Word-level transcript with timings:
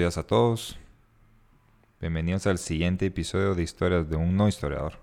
días 0.00 0.16
a 0.16 0.22
todos. 0.22 0.78
Bienvenidos 2.00 2.46
al 2.46 2.56
siguiente 2.56 3.04
episodio 3.04 3.54
de 3.54 3.62
Historias 3.62 4.08
de 4.08 4.16
un 4.16 4.34
no 4.34 4.48
historiador. 4.48 4.94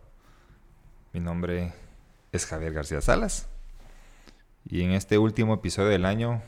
Mi 1.14 1.20
nombre 1.20 1.72
es 2.32 2.48
Javier 2.48 2.74
García 2.74 3.00
Salas. 3.00 3.48
Y 4.66 4.82
en 4.82 4.94
este 4.94 5.20
último 5.20 5.54
episodio 5.54 5.90
del 5.90 6.04
año 6.04 6.42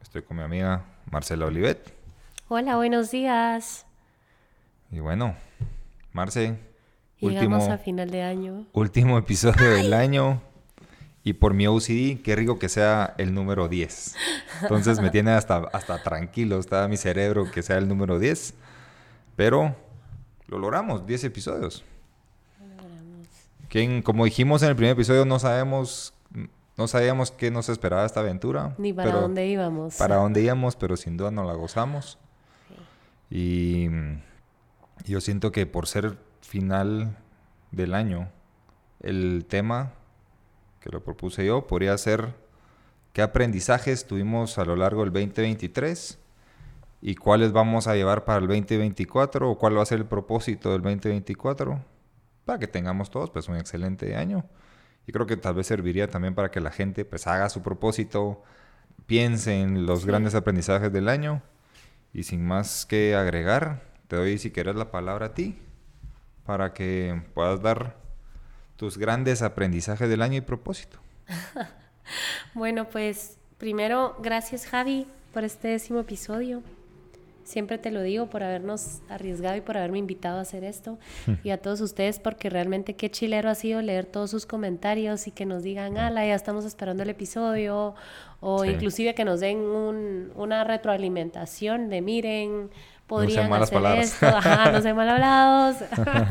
estoy 0.00 0.22
con 0.22 0.38
mi 0.38 0.42
amiga 0.42 0.86
Marcela 1.10 1.44
Olivet. 1.44 1.94
Hola, 2.48 2.76
buenos 2.76 3.10
días. 3.10 3.84
Y 4.90 5.00
bueno, 5.00 5.34
Marce, 6.14 6.58
Llegamos 7.18 7.64
último, 7.64 7.74
a 7.74 7.76
final 7.76 8.10
de 8.10 8.22
año. 8.22 8.64
último 8.72 9.18
episodio 9.18 9.72
del 9.72 9.92
año. 9.92 10.40
Y 11.22 11.34
por 11.34 11.52
mi 11.52 11.66
OCD, 11.66 12.22
qué 12.22 12.34
rico 12.34 12.58
que 12.58 12.68
sea 12.70 13.14
el 13.18 13.34
número 13.34 13.68
10. 13.68 14.14
Entonces 14.62 15.00
me 15.00 15.10
tiene 15.10 15.32
hasta, 15.32 15.58
hasta 15.72 16.02
tranquilo, 16.02 16.58
está 16.58 16.88
mi 16.88 16.96
cerebro 16.96 17.50
que 17.50 17.62
sea 17.62 17.76
el 17.76 17.88
número 17.88 18.18
10. 18.18 18.54
Pero 19.36 19.76
lo 20.48 20.58
logramos, 20.58 21.06
10 21.06 21.24
episodios. 21.24 21.84
¿Quién, 23.68 24.02
como 24.02 24.24
dijimos 24.24 24.62
en 24.62 24.70
el 24.70 24.76
primer 24.76 24.94
episodio, 24.94 25.24
no 25.24 25.38
sabemos, 25.38 26.14
no 26.76 26.88
sabíamos 26.88 27.30
qué 27.30 27.50
nos 27.50 27.68
esperaba 27.68 28.04
esta 28.04 28.20
aventura. 28.20 28.74
Ni 28.78 28.92
para 28.92 29.10
pero- 29.10 29.20
dónde 29.20 29.46
íbamos. 29.46 29.96
Para 29.96 30.16
dónde 30.16 30.40
íbamos, 30.42 30.74
pero 30.74 30.96
sin 30.96 31.16
duda 31.16 31.30
nos 31.30 31.46
la 31.46 31.52
gozamos. 31.52 32.18
Y 33.30 33.88
yo 35.06 35.20
siento 35.20 35.52
que 35.52 35.66
por 35.66 35.86
ser 35.86 36.18
final 36.40 37.16
del 37.70 37.94
año, 37.94 38.28
el 39.00 39.44
tema 39.48 39.92
que 40.80 40.90
lo 40.90 41.02
propuse 41.02 41.44
yo 41.44 41.66
podría 41.66 41.96
ser 41.98 42.34
qué 43.12 43.22
aprendizajes 43.22 44.06
tuvimos 44.06 44.58
a 44.58 44.64
lo 44.64 44.76
largo 44.76 45.02
del 45.04 45.12
2023 45.12 46.18
y 47.02 47.14
cuáles 47.14 47.52
vamos 47.52 47.86
a 47.86 47.94
llevar 47.94 48.24
para 48.24 48.38
el 48.40 48.46
2024 48.48 49.50
o 49.50 49.58
cuál 49.58 49.76
va 49.78 49.82
a 49.82 49.86
ser 49.86 49.98
el 49.98 50.06
propósito 50.06 50.72
del 50.72 50.82
2024 50.82 51.80
para 52.44 52.58
que 52.58 52.66
tengamos 52.66 53.10
todos 53.10 53.30
pues 53.30 53.48
un 53.48 53.56
excelente 53.56 54.16
año. 54.16 54.44
Y 55.06 55.12
creo 55.12 55.26
que 55.26 55.36
tal 55.36 55.54
vez 55.54 55.66
serviría 55.66 56.08
también 56.08 56.34
para 56.34 56.50
que 56.50 56.60
la 56.60 56.70
gente 56.70 57.04
pues 57.04 57.26
haga 57.26 57.48
su 57.48 57.62
propósito, 57.62 58.42
piense 59.06 59.60
en 59.60 59.86
los 59.86 60.00
Sí. 60.02 60.06
grandes 60.06 60.34
aprendizajes 60.34 60.92
del 60.92 61.08
año 61.08 61.42
y 62.12 62.24
sin 62.24 62.44
más 62.46 62.86
que 62.86 63.14
agregar, 63.14 63.82
te 64.08 64.16
doy 64.16 64.38
si 64.38 64.50
quieres 64.50 64.76
la 64.76 64.90
palabra 64.90 65.26
a 65.26 65.34
ti 65.34 65.58
para 66.44 66.72
que 66.74 67.22
puedas 67.34 67.62
dar 67.62 67.96
tus 68.80 68.96
grandes 68.96 69.42
aprendizajes 69.42 70.08
del 70.08 70.22
año 70.22 70.38
y 70.38 70.40
propósito. 70.40 70.98
Bueno, 72.54 72.88
pues 72.88 73.36
primero, 73.58 74.16
gracias 74.20 74.66
Javi 74.66 75.06
por 75.32 75.44
este 75.44 75.68
décimo 75.68 76.00
episodio. 76.00 76.62
Siempre 77.44 77.78
te 77.78 77.90
lo 77.92 78.02
digo 78.02 78.26
por 78.26 78.42
habernos 78.42 79.00
arriesgado 79.08 79.56
y 79.56 79.60
por 79.60 79.76
haberme 79.76 79.98
invitado 79.98 80.38
a 80.38 80.40
hacer 80.40 80.64
esto. 80.64 80.98
y 81.44 81.50
a 81.50 81.58
todos 81.62 81.80
ustedes 81.80 82.18
porque 82.18 82.50
realmente 82.50 82.96
qué 82.96 83.10
chilero 83.10 83.48
ha 83.50 83.54
sido 83.54 83.80
leer 83.82 84.06
todos 84.06 84.30
sus 84.30 84.44
comentarios 84.46 85.26
y 85.28 85.30
que 85.30 85.46
nos 85.46 85.62
digan, 85.62 85.98
ala, 85.98 86.26
ya 86.26 86.34
estamos 86.34 86.64
esperando 86.64 87.02
el 87.04 87.10
episodio. 87.10 87.94
O 88.40 88.64
Sí. 88.64 88.70
inclusive 88.70 89.14
que 89.14 89.24
nos 89.24 89.38
den 89.40 89.58
un- 89.58 90.32
una 90.34 90.64
retroalimentación 90.64 91.90
de, 91.90 92.00
miren, 92.00 92.70
podrían 93.06 93.48
malas 93.50 93.68
hacer 93.68 93.78
palabras. 93.78 94.06
esto. 94.14 94.26
Ajá, 94.26 94.72
no 94.72 94.80
sean 94.82 94.96
mal 94.96 95.08
hablados. 95.10 95.76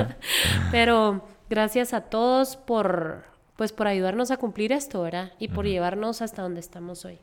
Pero 0.71 1.21
gracias 1.49 1.93
a 1.93 2.01
todos 2.01 2.55
por, 2.55 3.23
pues, 3.55 3.71
por 3.73 3.87
ayudarnos 3.87 4.31
a 4.31 4.37
cumplir 4.37 4.71
esto, 4.71 5.01
¿verdad? 5.01 5.33
Y 5.39 5.49
por 5.49 5.65
llevarnos 5.65 6.21
hasta 6.21 6.41
donde 6.41 6.59
estamos 6.59 7.05
hoy. 7.05 7.19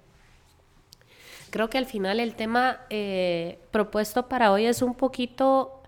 Creo 1.51 1.71
que 1.71 1.79
al 1.79 1.87
final 1.87 2.21
el 2.21 2.35
tema 2.35 2.81
eh, 2.91 3.61
propuesto 3.71 4.29
para 4.29 4.53
hoy 4.53 4.67
es 4.67 4.83
un 4.83 4.95
poquito, 4.95 5.81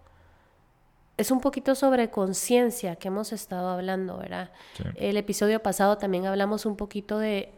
es 1.16 1.30
un 1.30 1.40
poquito 1.40 1.74
sobre 1.74 2.10
conciencia 2.10 2.96
que 2.96 3.08
hemos 3.08 3.32
estado 3.32 3.68
hablando, 3.68 4.18
¿verdad? 4.18 4.50
Sí. 4.76 4.84
El 4.94 5.16
episodio 5.16 5.60
pasado 5.60 5.98
también 5.98 6.26
hablamos 6.26 6.64
un 6.64 6.76
poquito 6.76 7.18
de 7.18 7.52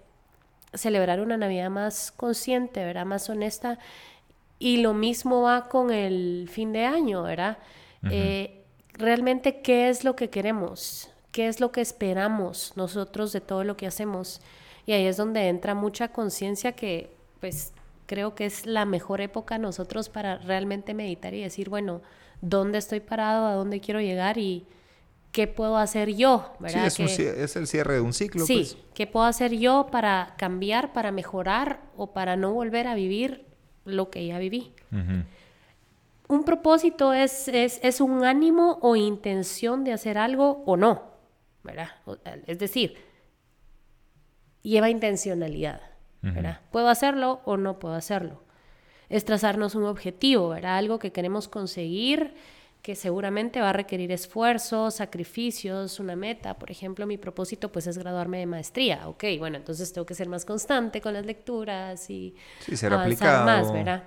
celebrar 0.73 1.21
una 1.21 1.37
Navidad 1.37 1.71
más 1.71 2.11
consciente, 2.13 2.85
¿verdad? 2.85 3.05
Más 3.05 3.29
honesta. 3.29 3.79
Y 4.59 4.79
lo 4.79 4.95
mismo 4.95 5.43
va 5.43 5.69
con 5.69 5.91
el 5.91 6.49
fin 6.51 6.73
de 6.73 6.85
año, 6.85 7.23
¿verdad? 7.23 7.59
Eh, 8.11 8.60
realmente, 9.01 9.61
¿qué 9.63 9.89
es 9.89 10.05
lo 10.05 10.15
que 10.17 10.31
queremos? 10.31 11.11
¿Qué 11.33 11.49
es 11.49 11.61
lo 11.61 11.73
que 11.73 11.81
esperamos 11.81 12.73
nosotros 12.77 13.33
de 13.33 13.41
todo 13.41 13.65
lo 13.65 13.77
que 13.77 13.87
hacemos? 13.87 14.41
Y 14.87 14.93
ahí 14.93 15.07
es 15.07 15.17
donde 15.17 15.49
entra 15.49 15.75
mucha 15.75 16.09
conciencia 16.09 16.73
que, 16.73 17.11
pues, 17.41 17.73
creo 18.07 18.35
que 18.35 18.47
es 18.47 18.67
la 18.67 18.85
mejor 18.85 19.21
época 19.21 19.59
nosotros 19.59 20.09
para 20.09 20.39
realmente 20.39 20.95
meditar 20.95 21.33
y 21.35 21.43
decir, 21.43 21.69
bueno, 21.69 22.03
¿dónde 22.41 22.79
estoy 22.79 23.01
parado? 23.01 23.47
¿A 23.47 23.55
dónde 23.55 23.81
quiero 23.81 24.01
llegar? 24.01 24.39
¿Y 24.39 24.65
qué 25.31 25.47
puedo 25.47 25.77
hacer 25.77 26.11
yo? 26.17 26.53
Sí, 26.67 26.79
es, 26.79 26.97
Que- 27.17 27.59
el 27.61 27.67
cierre 27.69 27.95
de 27.95 28.01
un 28.01 28.13
ciclo. 28.13 28.45
Sí, 28.47 28.55
pues. 28.57 28.77
¿qué 28.95 29.07
puedo 29.07 29.27
hacer 29.27 29.53
yo 29.57 29.87
para 29.93 30.35
cambiar, 30.37 30.93
para 30.93 31.13
mejorar 31.13 31.81
o 31.97 32.09
para 32.09 32.35
no 32.37 32.53
volver 32.53 32.89
a 32.89 32.95
vivir 32.97 33.45
lo 33.85 34.11
que 34.11 34.27
ya 34.27 34.39
viví? 34.41 34.73
Ujú. 34.91 35.23
Un 36.31 36.45
propósito 36.45 37.13
es, 37.13 37.49
es, 37.49 37.81
es 37.83 38.01
un 38.01 38.25
ánimo 38.25 38.79
o 38.83 38.95
intención 38.95 39.83
de 39.83 39.93
hacer 39.93 40.17
algo 40.17 40.63
o 40.65 40.77
no, 40.77 41.03
¿verdad? 41.65 41.89
Es 42.47 42.59
decir, 42.61 42.95
lleva 44.63 44.91
intencionalidad, 44.91 45.81
¿verdad? 46.23 46.61
¿Puedo 46.71 46.89
hacerlo 46.89 47.41
o 47.45 47.57
no 47.57 47.81
puedo 47.81 47.95
hacerlo? 47.95 48.45
Es 49.09 49.25
trazarnos 49.25 49.75
un 49.75 49.85
objetivo, 49.85 50.51
¿verdad? 50.51 50.77
Algo 50.79 51.01
que 51.01 51.11
queremos 51.11 51.49
conseguir, 51.49 52.35
que 52.81 52.95
seguramente 52.95 53.61
va 53.61 53.71
a 53.71 53.73
requerir 53.73 54.13
esfuerzo, 54.13 54.93
sacrificios, 54.93 55.99
una 55.99 56.15
meta. 56.15 56.55
Por 56.59 56.71
ejemplo, 56.71 57.07
mi 57.07 57.19
propósito 57.19 57.73
pues 57.73 57.89
es 57.89 57.99
graduarme 57.99 58.39
de 58.39 58.47
maestría. 58.47 59.09
Ok, 59.09 59.25
bueno, 59.39 59.57
entonces 59.57 59.93
tengo 59.93 60.07
que 60.07 60.15
ser 60.15 60.29
más 60.29 60.45
constante 60.45 61.01
con 61.01 61.13
las 61.13 61.27
lecturas 61.27 62.09
y 62.09 62.37
Sí, 62.61 62.77
ser 62.77 62.93
avanzar 62.93 63.43
aplicado. 63.43 63.45
más, 63.47 63.73
¿verdad? 63.73 64.05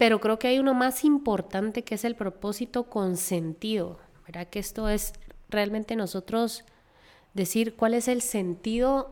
Pero 0.00 0.18
creo 0.18 0.38
que 0.38 0.48
hay 0.48 0.58
uno 0.58 0.72
más 0.72 1.04
importante 1.04 1.84
que 1.84 1.96
es 1.96 2.06
el 2.06 2.14
propósito 2.14 2.84
con 2.84 3.18
sentido, 3.18 3.98
¿verdad? 4.24 4.46
Que 4.46 4.58
esto 4.58 4.88
es 4.88 5.12
realmente 5.50 5.94
nosotros 5.94 6.64
decir 7.34 7.76
cuál 7.76 7.92
es 7.92 8.08
el 8.08 8.22
sentido 8.22 9.10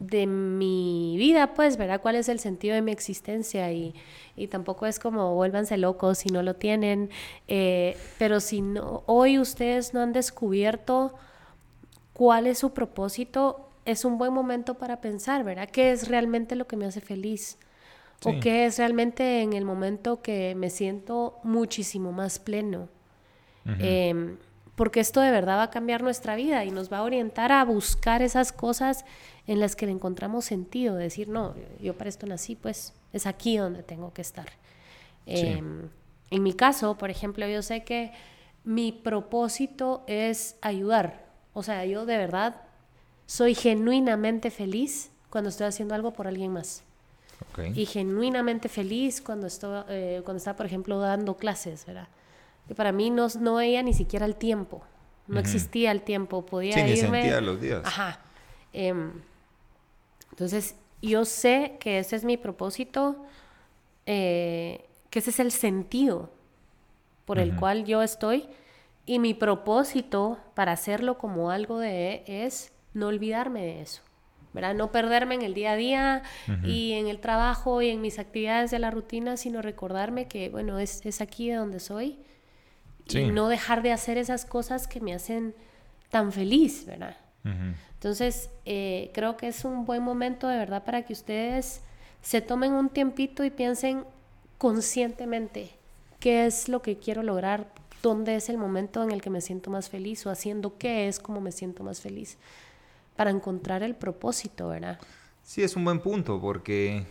de 0.00 0.26
mi 0.26 1.14
vida, 1.16 1.54
pues, 1.54 1.76
¿verdad? 1.76 2.00
¿Cuál 2.00 2.16
es 2.16 2.28
el 2.28 2.40
sentido 2.40 2.74
de 2.74 2.82
mi 2.82 2.90
existencia? 2.90 3.70
Y, 3.70 3.94
y 4.34 4.48
tampoco 4.48 4.86
es 4.86 4.98
como 4.98 5.32
vuélvanse 5.36 5.76
locos 5.76 6.18
si 6.18 6.30
no 6.30 6.42
lo 6.42 6.56
tienen, 6.56 7.08
eh, 7.46 7.96
pero 8.18 8.40
si 8.40 8.62
no, 8.62 9.04
hoy 9.06 9.38
ustedes 9.38 9.94
no 9.94 10.00
han 10.00 10.12
descubierto 10.12 11.14
cuál 12.14 12.48
es 12.48 12.58
su 12.58 12.74
propósito, 12.74 13.70
es 13.84 14.04
un 14.04 14.18
buen 14.18 14.32
momento 14.32 14.74
para 14.74 15.00
pensar, 15.00 15.44
¿verdad? 15.44 15.68
¿Qué 15.70 15.92
es 15.92 16.08
realmente 16.08 16.56
lo 16.56 16.66
que 16.66 16.76
me 16.76 16.86
hace 16.86 17.00
feliz? 17.00 17.58
Sí. 18.20 18.28
¿O 18.28 18.40
qué 18.40 18.66
es 18.66 18.78
realmente 18.78 19.42
en 19.42 19.52
el 19.52 19.64
momento 19.64 20.22
que 20.22 20.54
me 20.54 20.70
siento 20.70 21.38
muchísimo 21.42 22.12
más 22.12 22.38
pleno? 22.38 22.88
Em, 23.78 24.36
porque 24.76 25.00
esto 25.00 25.20
de 25.20 25.32
verdad 25.32 25.58
va 25.58 25.64
a 25.64 25.70
cambiar 25.70 26.02
nuestra 26.02 26.36
vida 26.36 26.64
y 26.64 26.70
nos 26.70 26.92
va 26.92 26.98
a 26.98 27.02
orientar 27.02 27.50
a 27.50 27.64
buscar 27.64 28.22
esas 28.22 28.52
cosas 28.52 29.04
en 29.48 29.58
las 29.58 29.74
que 29.74 29.86
le 29.86 29.92
encontramos 29.92 30.44
sentido, 30.44 30.94
decir, 30.94 31.28
no, 31.28 31.54
yo 31.80 31.96
para 31.96 32.08
esto 32.08 32.26
nací, 32.26 32.54
pues 32.54 32.94
es 33.12 33.26
aquí 33.26 33.56
donde 33.56 33.82
tengo 33.82 34.12
que 34.12 34.22
estar. 34.22 34.46
Sí. 35.26 35.46
Em, 35.46 35.88
en 36.30 36.42
mi 36.42 36.52
caso, 36.52 36.96
por 36.96 37.10
ejemplo, 37.10 37.46
yo 37.48 37.62
sé 37.62 37.82
que 37.84 38.12
mi 38.64 38.92
propósito 38.92 40.04
es 40.06 40.56
ayudar. 40.60 41.26
O 41.52 41.62
sea, 41.62 41.84
yo 41.86 42.04
de 42.04 42.18
verdad 42.18 42.62
soy 43.26 43.54
genuinamente 43.54 44.50
feliz 44.50 45.10
cuando 45.30 45.50
estoy 45.50 45.66
haciendo 45.66 45.94
algo 45.94 46.12
por 46.12 46.26
alguien 46.26 46.52
más. 46.52 46.82
Y 47.74 47.86
genuinamente 47.86 48.68
feliz 48.68 49.20
cuando, 49.22 49.46
estoy, 49.46 49.82
eh, 49.88 50.20
cuando 50.24 50.38
estaba, 50.38 50.56
por 50.56 50.66
ejemplo, 50.66 50.98
dando 50.98 51.36
clases, 51.36 51.86
¿verdad? 51.86 52.08
Que 52.68 52.74
para 52.74 52.92
mí 52.92 53.10
no, 53.10 53.28
no 53.40 53.54
veía 53.56 53.82
ni 53.82 53.94
siquiera 53.94 54.26
el 54.26 54.36
tiempo. 54.36 54.82
No 55.26 55.40
existía 55.40 55.90
el 55.90 56.02
tiempo. 56.02 56.44
Podía 56.44 56.74
Sí, 56.74 56.82
ni 56.82 56.90
irme... 56.90 57.22
sentía 57.22 57.40
los 57.40 57.60
días. 57.60 57.82
Ajá. 57.84 58.20
Em, 58.72 59.12
entonces, 60.30 60.76
yo 61.02 61.24
sé 61.24 61.76
que 61.80 61.98
ese 61.98 62.16
es 62.16 62.24
mi 62.24 62.36
propósito, 62.36 63.16
eh, 64.04 64.84
que 65.10 65.18
ese 65.18 65.30
es 65.30 65.40
el 65.40 65.50
sentido 65.50 66.30
por 67.24 67.38
el 67.38 67.56
cual 67.56 67.84
yo 67.84 68.02
estoy. 68.02 68.48
Y 69.04 69.18
mi 69.18 69.34
propósito 69.34 70.38
para 70.54 70.72
hacerlo 70.72 71.16
como 71.16 71.50
algo 71.50 71.78
de 71.78 72.22
es 72.26 72.72
no 72.92 73.08
olvidarme 73.08 73.62
de 73.62 73.82
eso. 73.82 74.02
¿Verdad? 74.56 74.74
No 74.74 74.90
perderme 74.90 75.36
en 75.36 75.42
el 75.42 75.54
día 75.54 75.72
a 75.72 75.76
día 75.76 76.22
y 76.64 76.94
en 76.94 77.06
el 77.06 77.20
trabajo 77.20 77.80
y 77.82 77.90
en 77.90 78.00
mis 78.00 78.18
actividades 78.18 78.72
de 78.72 78.80
la 78.80 78.90
rutina, 78.90 79.36
sino 79.36 79.62
recordarme 79.62 80.26
que, 80.26 80.48
bueno, 80.48 80.80
es, 80.80 81.06
es 81.06 81.20
aquí 81.20 81.48
de 81.50 81.54
donde 81.56 81.78
soy 81.78 82.18
Sí. 83.08 83.20
y 83.20 83.30
no 83.30 83.46
dejar 83.48 83.82
de 83.82 83.92
hacer 83.92 84.18
esas 84.18 84.44
cosas 84.44 84.88
que 84.88 85.00
me 85.00 85.14
hacen 85.14 85.54
tan 86.10 86.32
feliz, 86.32 86.84
¿verdad? 86.86 87.16
Entonces, 87.94 88.50
eh, 88.64 89.12
creo 89.14 89.36
que 89.36 89.46
es 89.46 89.64
un 89.64 89.84
buen 89.84 90.02
momento 90.02 90.48
de 90.48 90.58
verdad 90.58 90.82
para 90.82 91.02
que 91.02 91.12
ustedes 91.12 91.82
se 92.20 92.40
tomen 92.40 92.72
un 92.72 92.88
tiempito 92.88 93.44
y 93.44 93.50
piensen 93.50 94.02
conscientemente 94.58 95.70
qué 96.18 96.46
es 96.46 96.68
lo 96.68 96.82
que 96.82 96.98
quiero 96.98 97.22
lograr, 97.22 97.68
dónde 98.02 98.34
es 98.34 98.48
el 98.48 98.58
momento 98.58 99.02
en 99.04 99.12
el 99.12 99.22
que 99.22 99.30
me 99.30 99.40
siento 99.40 99.70
más 99.70 99.88
feliz 99.88 100.26
o 100.26 100.30
haciendo 100.30 100.76
qué 100.76 101.06
es 101.08 101.18
como 101.20 101.40
me 101.40 101.52
siento 101.52 101.84
más 101.84 102.00
feliz 102.00 102.36
para 103.16 103.30
encontrar 103.30 103.82
el 103.82 103.94
propósito, 103.94 104.68
¿verdad? 104.68 104.98
Sí, 105.42 105.62
es 105.62 105.76
un 105.76 105.84
buen 105.84 106.00
punto 106.00 106.40
porque 106.40 107.06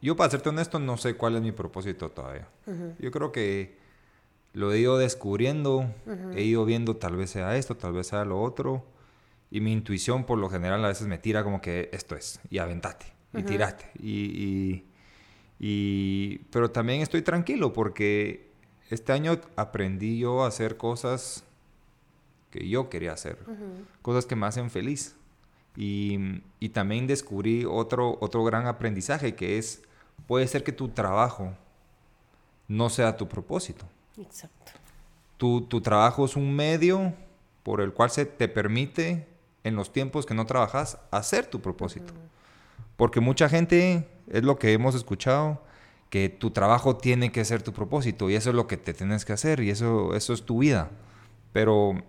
yo 0.00 0.16
para 0.16 0.30
serte 0.30 0.48
honesto 0.48 0.78
no 0.78 0.96
sé 0.96 1.14
cuál 1.14 1.36
es 1.36 1.42
mi 1.42 1.52
propósito 1.52 2.10
todavía. 2.10 2.48
Yo 2.98 3.10
creo 3.10 3.32
que 3.32 3.78
lo 4.52 4.72
he 4.72 4.78
ido 4.78 4.98
descubriendo, 4.98 5.92
he 6.34 6.42
ido 6.42 6.64
viendo 6.64 6.96
tal 6.96 7.16
vez 7.16 7.30
sea 7.30 7.56
esto, 7.56 7.76
tal 7.76 7.92
vez 7.92 8.08
sea 8.08 8.24
lo 8.24 8.40
otro 8.40 8.84
y 9.50 9.60
mi 9.60 9.72
intuición 9.72 10.24
por 10.24 10.38
lo 10.38 10.48
general 10.48 10.84
a 10.84 10.88
veces 10.88 11.06
me 11.06 11.18
tira 11.18 11.42
como 11.42 11.60
que 11.60 11.88
esto 11.92 12.14
es 12.14 12.40
y 12.50 12.58
aventate 12.58 13.06
y 13.32 13.42
tirate 13.42 13.90
y, 13.98 14.84
y, 15.58 16.38
pero 16.50 16.70
también 16.70 17.00
estoy 17.00 17.22
tranquilo 17.22 17.72
porque 17.72 18.50
este 18.90 19.12
año 19.12 19.40
aprendí 19.56 20.18
yo 20.18 20.44
a 20.44 20.48
hacer 20.48 20.76
cosas 20.76 21.44
que 22.50 22.68
yo 22.68 22.88
quería 22.88 23.12
hacer, 23.12 23.38
cosas 24.02 24.26
que 24.26 24.34
me 24.34 24.46
hacen 24.46 24.70
feliz. 24.70 25.16
Y, 25.76 26.42
y, 26.58 26.70
también 26.70 27.06
descubrí 27.06 27.64
otro, 27.64 28.18
otro 28.20 28.42
gran 28.44 28.66
aprendizaje 28.66 29.34
que 29.34 29.56
es, 29.56 29.82
puede 30.26 30.46
ser 30.48 30.64
que 30.64 30.72
tu 30.72 30.88
trabajo 30.88 31.54
no 32.66 32.90
sea 32.90 33.16
tu 33.16 33.28
propósito. 33.28 33.86
Exacto. 34.18 34.72
Tu, 35.36 35.62
tu 35.62 35.80
trabajo 35.80 36.24
es 36.24 36.36
un 36.36 36.54
medio 36.54 37.14
por 37.62 37.80
el 37.80 37.92
cual 37.92 38.10
se 38.10 38.26
te 38.26 38.48
permite 38.48 39.26
en 39.64 39.76
los 39.76 39.92
tiempos 39.92 40.26
que 40.26 40.34
no 40.34 40.46
trabajas 40.46 40.98
hacer 41.10 41.46
tu 41.46 41.60
propósito. 41.60 42.12
Porque 42.96 43.20
mucha 43.20 43.48
gente, 43.48 44.08
es 44.28 44.42
lo 44.42 44.58
que 44.58 44.72
hemos 44.72 44.94
escuchado, 44.94 45.62
que 46.10 46.28
tu 46.28 46.50
trabajo 46.50 46.96
tiene 46.96 47.32
que 47.32 47.44
ser 47.44 47.62
tu 47.62 47.72
propósito 47.72 48.28
y 48.28 48.34
eso 48.34 48.50
es 48.50 48.56
lo 48.56 48.66
que 48.66 48.76
te 48.76 48.92
tienes 48.92 49.24
que 49.24 49.32
hacer 49.32 49.60
y 49.60 49.70
eso, 49.70 50.14
eso 50.14 50.32
es 50.32 50.42
tu 50.42 50.58
vida. 50.58 50.90
Pero 51.52 52.02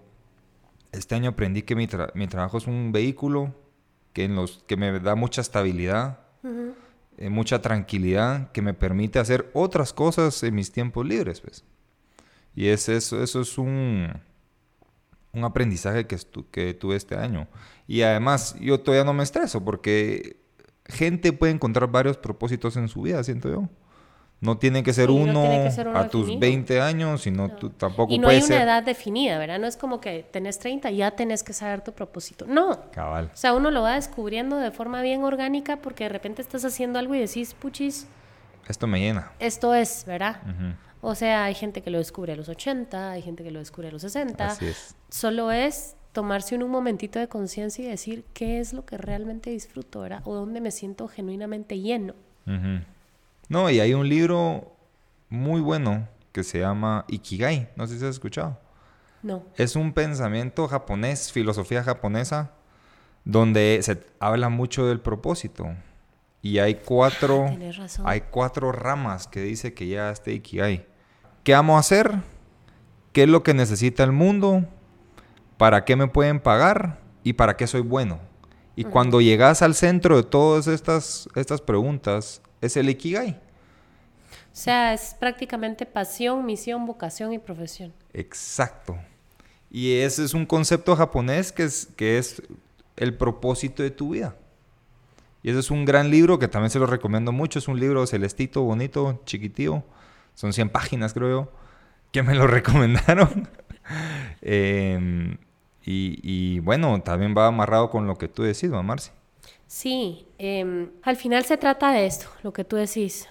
este 0.92 1.16
año 1.16 1.32
aprendí 1.32 1.64
que 1.64 1.76
mi, 1.76 1.88
mi 2.16 2.28
trabajo 2.28 2.58
es 2.58 2.68
un 2.68 2.92
vehículo 2.92 3.54
que, 4.14 4.26
en 4.26 4.36
los, 4.36 4.64
que 4.68 4.78
me 4.78 5.00
da 5.00 5.16
mucha 5.16 5.42
estabilidad, 5.42 6.20
eh, 7.18 7.30
mucha 7.30 7.62
tranquilidad, 7.62 8.52
que 8.52 8.62
me 8.62 8.74
permite 8.74 9.20
hacer 9.20 9.50
otras 9.54 9.94
cosas 9.94 10.42
en 10.44 10.56
mis 10.56 10.72
tiempos 10.72 11.06
libres. 11.06 11.42
Pues. 11.42 11.64
Y 12.56 12.68
es, 12.68 12.90
eso, 12.90 13.24
eso 13.24 13.42
es 13.42 13.58
un, 13.58 14.12
un 15.34 15.44
aprendizaje 15.44 16.08
que, 16.08 16.18
que 16.52 16.74
tuve 16.74 16.96
este 16.96 17.16
año. 17.16 17.48
Y 17.88 18.02
además 18.02 18.56
yo 18.60 18.80
todavía 18.80 19.06
no 19.06 19.14
me 19.14 19.24
estreso 19.24 19.64
porque 19.64 20.42
gente 20.86 21.32
puede 21.34 21.54
encontrar 21.54 21.90
varios 21.90 22.18
propósitos 22.18 22.76
en 22.78 22.88
su 22.88 23.04
vida, 23.04 23.24
siento 23.24 23.50
yo. 23.50 23.70
No 24.42 24.58
tiene 24.58 24.82
que 24.82 24.92
ser, 24.92 25.12
uno, 25.12 25.46
a 25.94 26.08
tus 26.10 26.40
20 26.40 26.82
años, 26.82 27.22
sino 27.22 27.50
tú 27.50 27.70
tampoco 27.70 28.12
Y 28.12 28.18
no 28.18 28.28
hay 28.28 28.42
una 28.42 28.64
edad 28.64 28.82
definida, 28.82 29.38
¿verdad? 29.38 29.60
No 29.60 29.68
es 29.68 29.78
como 29.78 30.02
que 30.02 30.26
tenés 30.32 30.58
30 30.58 30.90
y 30.90 30.98
ya 30.98 31.12
tenés 31.12 31.44
que 31.44 31.54
saber 31.54 31.82
tu 31.82 31.92
propósito. 31.92 32.46
No. 32.48 32.90
Cabal. 32.92 33.30
O 33.32 33.38
sea, 33.38 33.54
uno 33.54 33.70
lo 33.70 33.84
va 33.84 33.94
descubriendo 33.94 34.58
de 34.58 34.72
forma 34.72 35.04
bien 35.04 35.24
orgánica 35.24 35.78
porque 35.78 36.06
de 36.06 36.10
repente 36.10 36.42
estás 36.42 36.66
haciendo 36.66 36.98
algo 36.98 37.14
y 37.14 37.20
decís, 37.20 37.54
puchis. 37.54 38.08
Esto 38.68 38.88
me 38.88 39.00
llena. 39.00 39.32
Esto 39.38 39.76
es, 39.76 40.06
¿verdad? 40.08 40.42
O 41.02 41.14
sea, 41.14 41.46
hay 41.46 41.54
gente 41.54 41.84
que 41.84 41.92
lo 41.92 42.00
descubre 42.00 42.34
a 42.34 42.36
los 42.36 42.50
80, 42.50 43.12
hay 43.12 43.22
gente 43.22 43.44
que 43.44 43.52
lo 43.52 43.60
descubre 43.60 43.90
a 43.90 43.92
los 43.92 44.02
60. 44.02 44.48
Así 44.48 44.66
es. 44.66 44.96
Solo 45.10 45.52
es 45.52 45.96
tomarse 46.14 46.56
un, 46.56 46.68
momentito 46.68 47.20
de 47.20 47.28
conciencia 47.28 47.86
y 47.86 47.88
decir 47.88 48.26
qué 48.34 48.60
es 48.60 48.74
lo 48.74 48.86
que 48.86 48.98
realmente 48.98 49.52
disfruto, 49.52 50.02
¿verdad? 50.02 50.22
O 50.26 50.34
dónde 50.34 50.62
me 50.62 50.72
siento 50.72 51.08
genuinamente 51.08 51.80
lleno. 51.80 52.16
No, 53.52 53.70
y 53.70 53.82
hay 53.82 53.94
un 53.94 54.08
libro 54.08 54.72
muy 55.28 55.60
bueno 55.60 56.08
que 56.32 56.42
se 56.42 56.62
llama 56.62 57.04
Ikigai. 57.10 57.68
No 57.76 57.86
sé 57.86 58.00
si 58.00 58.06
has 58.06 58.12
escuchado. 58.12 58.58
No. 59.22 59.44
Es 59.58 59.76
un 59.76 59.92
pensamiento 59.92 60.70
japonés, 60.70 61.34
filosofía 61.34 61.84
japonesa, 61.84 62.52
donde 63.26 63.78
se 63.82 64.06
habla 64.22 64.48
mucho 64.48 64.86
del 64.86 65.02
propósito. 65.02 65.68
Y 66.42 66.60
hay 66.60 66.76
cuatro, 66.76 67.48
ah, 67.50 68.04
hay 68.06 68.22
cuatro 68.22 68.72
ramas 68.72 69.28
que 69.28 69.42
dice 69.42 69.74
que 69.74 69.86
ya 69.86 70.12
este 70.12 70.32
Ikigai. 70.32 70.88
¿Qué 71.44 71.54
amo 71.54 71.78
hacer? 71.78 72.22
¿Qué 73.12 73.24
es 73.24 73.30
lo 73.30 73.44
que 73.44 73.54
necesita 73.54 74.06
el 74.06 74.14
mundo? 74.14 74.64
¿Para 75.58 75.84
qué 75.84 75.98
me 75.98 76.08
pueden 76.08 76.40
pagar? 76.40 77.02
¿Y 77.22 77.34
para 77.34 77.58
qué 77.58 77.68
soy 77.68 77.82
bueno? 77.82 78.22
Y 78.78 78.86
cuando 78.86 79.20
llegas 79.20 79.62
al 79.62 79.76
centro 79.76 80.16
de 80.16 80.24
todas 80.24 80.68
estas, 80.68 81.28
estas 81.36 81.60
preguntas, 81.60 82.42
es 82.62 82.78
el 82.78 82.90
Ikigai. 82.90 83.32
O 83.32 84.56
sea, 84.56 84.94
es 84.94 85.16
prácticamente 85.20 85.86
pasión, 85.86 86.46
misión, 86.46 86.86
vocación 86.86 87.34
y 87.34 87.40
profesión. 87.40 87.94
Exacto. 88.14 88.98
Y 89.70 89.94
ese 89.94 90.26
es 90.26 90.34
un 90.34 90.46
concepto 90.46 90.96
japonés 90.96 91.52
que 91.52 91.64
es, 91.64 91.88
que 91.96 92.18
es 92.18 92.42
el 92.98 93.16
propósito 93.16 93.82
de 93.82 93.92
tu 93.92 94.12
vida. 94.12 94.36
Y 95.44 95.50
ese 95.50 95.60
es 95.60 95.72
un 95.72 95.86
gran 95.86 96.12
libro 96.12 96.38
que 96.38 96.48
también 96.48 96.70
se 96.70 96.80
lo 96.80 96.86
recomiendo 96.86 97.32
mucho. 97.32 97.60
Es 97.60 97.68
un 97.68 97.80
libro 97.80 98.06
celestito, 98.06 98.62
bonito, 98.62 99.22
chiquitío. 99.26 99.84
Son 100.36 100.54
100 100.54 100.70
páginas, 100.70 101.14
creo 101.14 101.30
yo, 101.30 101.52
que 102.12 102.24
me 102.24 102.36
lo 102.36 102.48
recomendaron. 102.48 103.50
Em, 104.42 105.38
y, 105.84 106.60
bueno, 106.60 107.02
también 107.02 107.36
va 107.38 107.48
amarrado 107.48 107.90
con 107.90 108.08
lo 108.08 108.18
que 108.18 108.28
tú 108.28 108.44
decís, 108.44 108.70
¿no, 108.70 108.82
Marci? 108.84 109.12
Sí, 109.72 110.28
em, 110.38 110.92
al 111.02 111.16
final 111.16 111.46
se 111.46 111.56
trata 111.56 111.94
de 111.94 112.06
esto, 112.06 112.28
lo 112.44 112.52
que 112.52 112.66
tú 112.66 112.76
decís. 112.76 113.30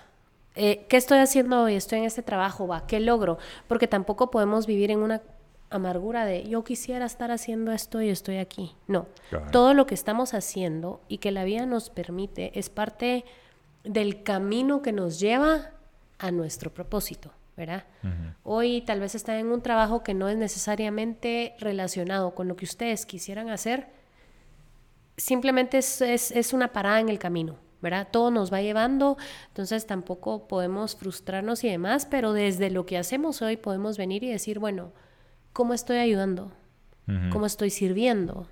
Eh, 0.55 0.87
¿Qué 0.89 0.97
estoy 0.97 1.19
haciendo 1.19 1.65
hoy? 1.65 1.75
Estoy 1.75 1.99
en 1.99 2.07
este 2.07 2.23
trabajo, 2.23 2.67
va, 2.67 2.87
¿qué 2.87 2.99
logro? 2.99 3.37
Porque 3.69 3.87
tampoco 3.87 4.31
podemos 4.31 4.67
vivir 4.67 4.91
en 4.91 5.01
una 5.01 5.21
amargura 5.69 6.25
de 6.25 6.49
yo 6.49 6.65
quisiera 6.65 7.05
estar 7.05 7.31
haciendo 7.31 7.73
esto 7.73 8.01
y 8.01 8.09
estoy 8.09 8.39
aquí. 8.39 8.75
No, 8.87 9.07
todo 9.53 9.75
lo 9.75 9.85
que 9.85 9.95
estamos 9.95 10.33
haciendo 10.33 11.03
y 11.09 11.19
que 11.19 11.31
la 11.31 11.45
vida 11.45 11.67
nos 11.67 11.91
permite 11.91 12.59
es 12.59 12.71
parte 12.71 13.27
del 13.85 14.23
camino 14.23 14.81
que 14.81 14.93
nos 14.93 15.21
lleva 15.21 15.73
a 16.19 16.31
nuestro 16.31 16.73
propósito, 16.73 17.35
¿verdad? 17.55 17.85
Hoy 18.45 18.81
tal 18.81 19.01
vez 19.01 19.15
están 19.15 19.37
en 19.37 19.49
un 19.49 19.61
trabajo 19.61 20.03
que 20.03 20.15
no 20.15 20.27
es 20.31 20.39
necesariamente 20.39 21.55
relacionado 21.59 22.35
con 22.35 22.49
lo 22.49 22.57
que 22.57 22.65
ustedes 22.65 23.05
quisieran 23.05 23.51
hacer, 23.51 24.00
simplemente 25.21 25.79
es, 25.79 26.53
una 26.53 26.73
parada 26.73 27.01
en 27.01 27.09
el 27.09 27.19
camino, 27.19 27.57
¿verdad? 27.81 28.09
Todo 28.11 28.31
nos 28.31 28.53
va 28.53 28.63
llevando, 28.63 29.17
entonces 29.49 29.87
tampoco 29.87 30.49
podemos 30.49 30.97
frustrarnos 30.97 31.63
y 31.63 31.69
demás, 31.69 32.07
pero 32.07 32.33
desde 32.33 32.71
lo 32.71 32.87
que 32.87 32.99
hacemos 32.99 33.43
hoy 33.43 33.57
podemos 33.57 33.99
venir 33.99 34.25
y 34.25 34.31
decir, 34.31 34.59
bueno, 34.59 34.93
¿cómo 35.53 35.75
estoy 35.75 35.99
ayudando? 35.99 36.53
¿Cómo 37.33 37.47
estoy 37.47 37.71
sirviendo? 37.71 38.47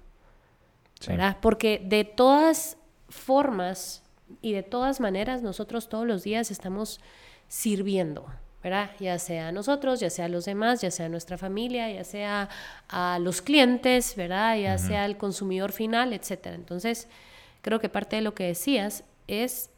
¿Verdad? 1.07 1.37
Porque 1.41 1.81
de 1.85 2.03
todas 2.03 2.77
formas 3.09 4.03
y 4.43 4.53
de 4.53 4.65
todas 4.65 4.99
maneras 4.99 5.43
nosotros 5.43 5.89
todos 5.89 6.07
los 6.09 6.25
días 6.25 6.51
estamos 6.51 7.01
sirviendo, 7.47 8.27
¿verdad? 8.69 8.91
Ya 9.01 9.19
sea 9.19 9.49
a 9.49 9.53
nosotros, 9.53 9.99
ya 9.99 10.11
sea 10.11 10.27
a 10.27 10.29
los 10.29 10.45
demás, 10.45 10.83
ya 10.83 10.91
sea 10.91 11.07
a 11.07 11.09
nuestra 11.09 11.39
familia, 11.39 11.91
ya 11.91 12.05
sea 12.05 12.51
a 12.89 13.19
los 13.19 13.41
clientes, 13.41 14.15
¿verdad? 14.15 14.59
Ya 14.59 14.77
sea 14.77 15.05
al 15.05 15.17
consumidor 15.17 15.73
final, 15.73 16.13
etcétera. 16.13 16.55
Entonces, 16.55 17.09
creo 17.63 17.81
que 17.81 17.89
parte 17.89 18.17
de 18.17 18.23
lo 18.23 18.35
que 18.35 18.45
decías 18.45 19.05
es 19.27 19.71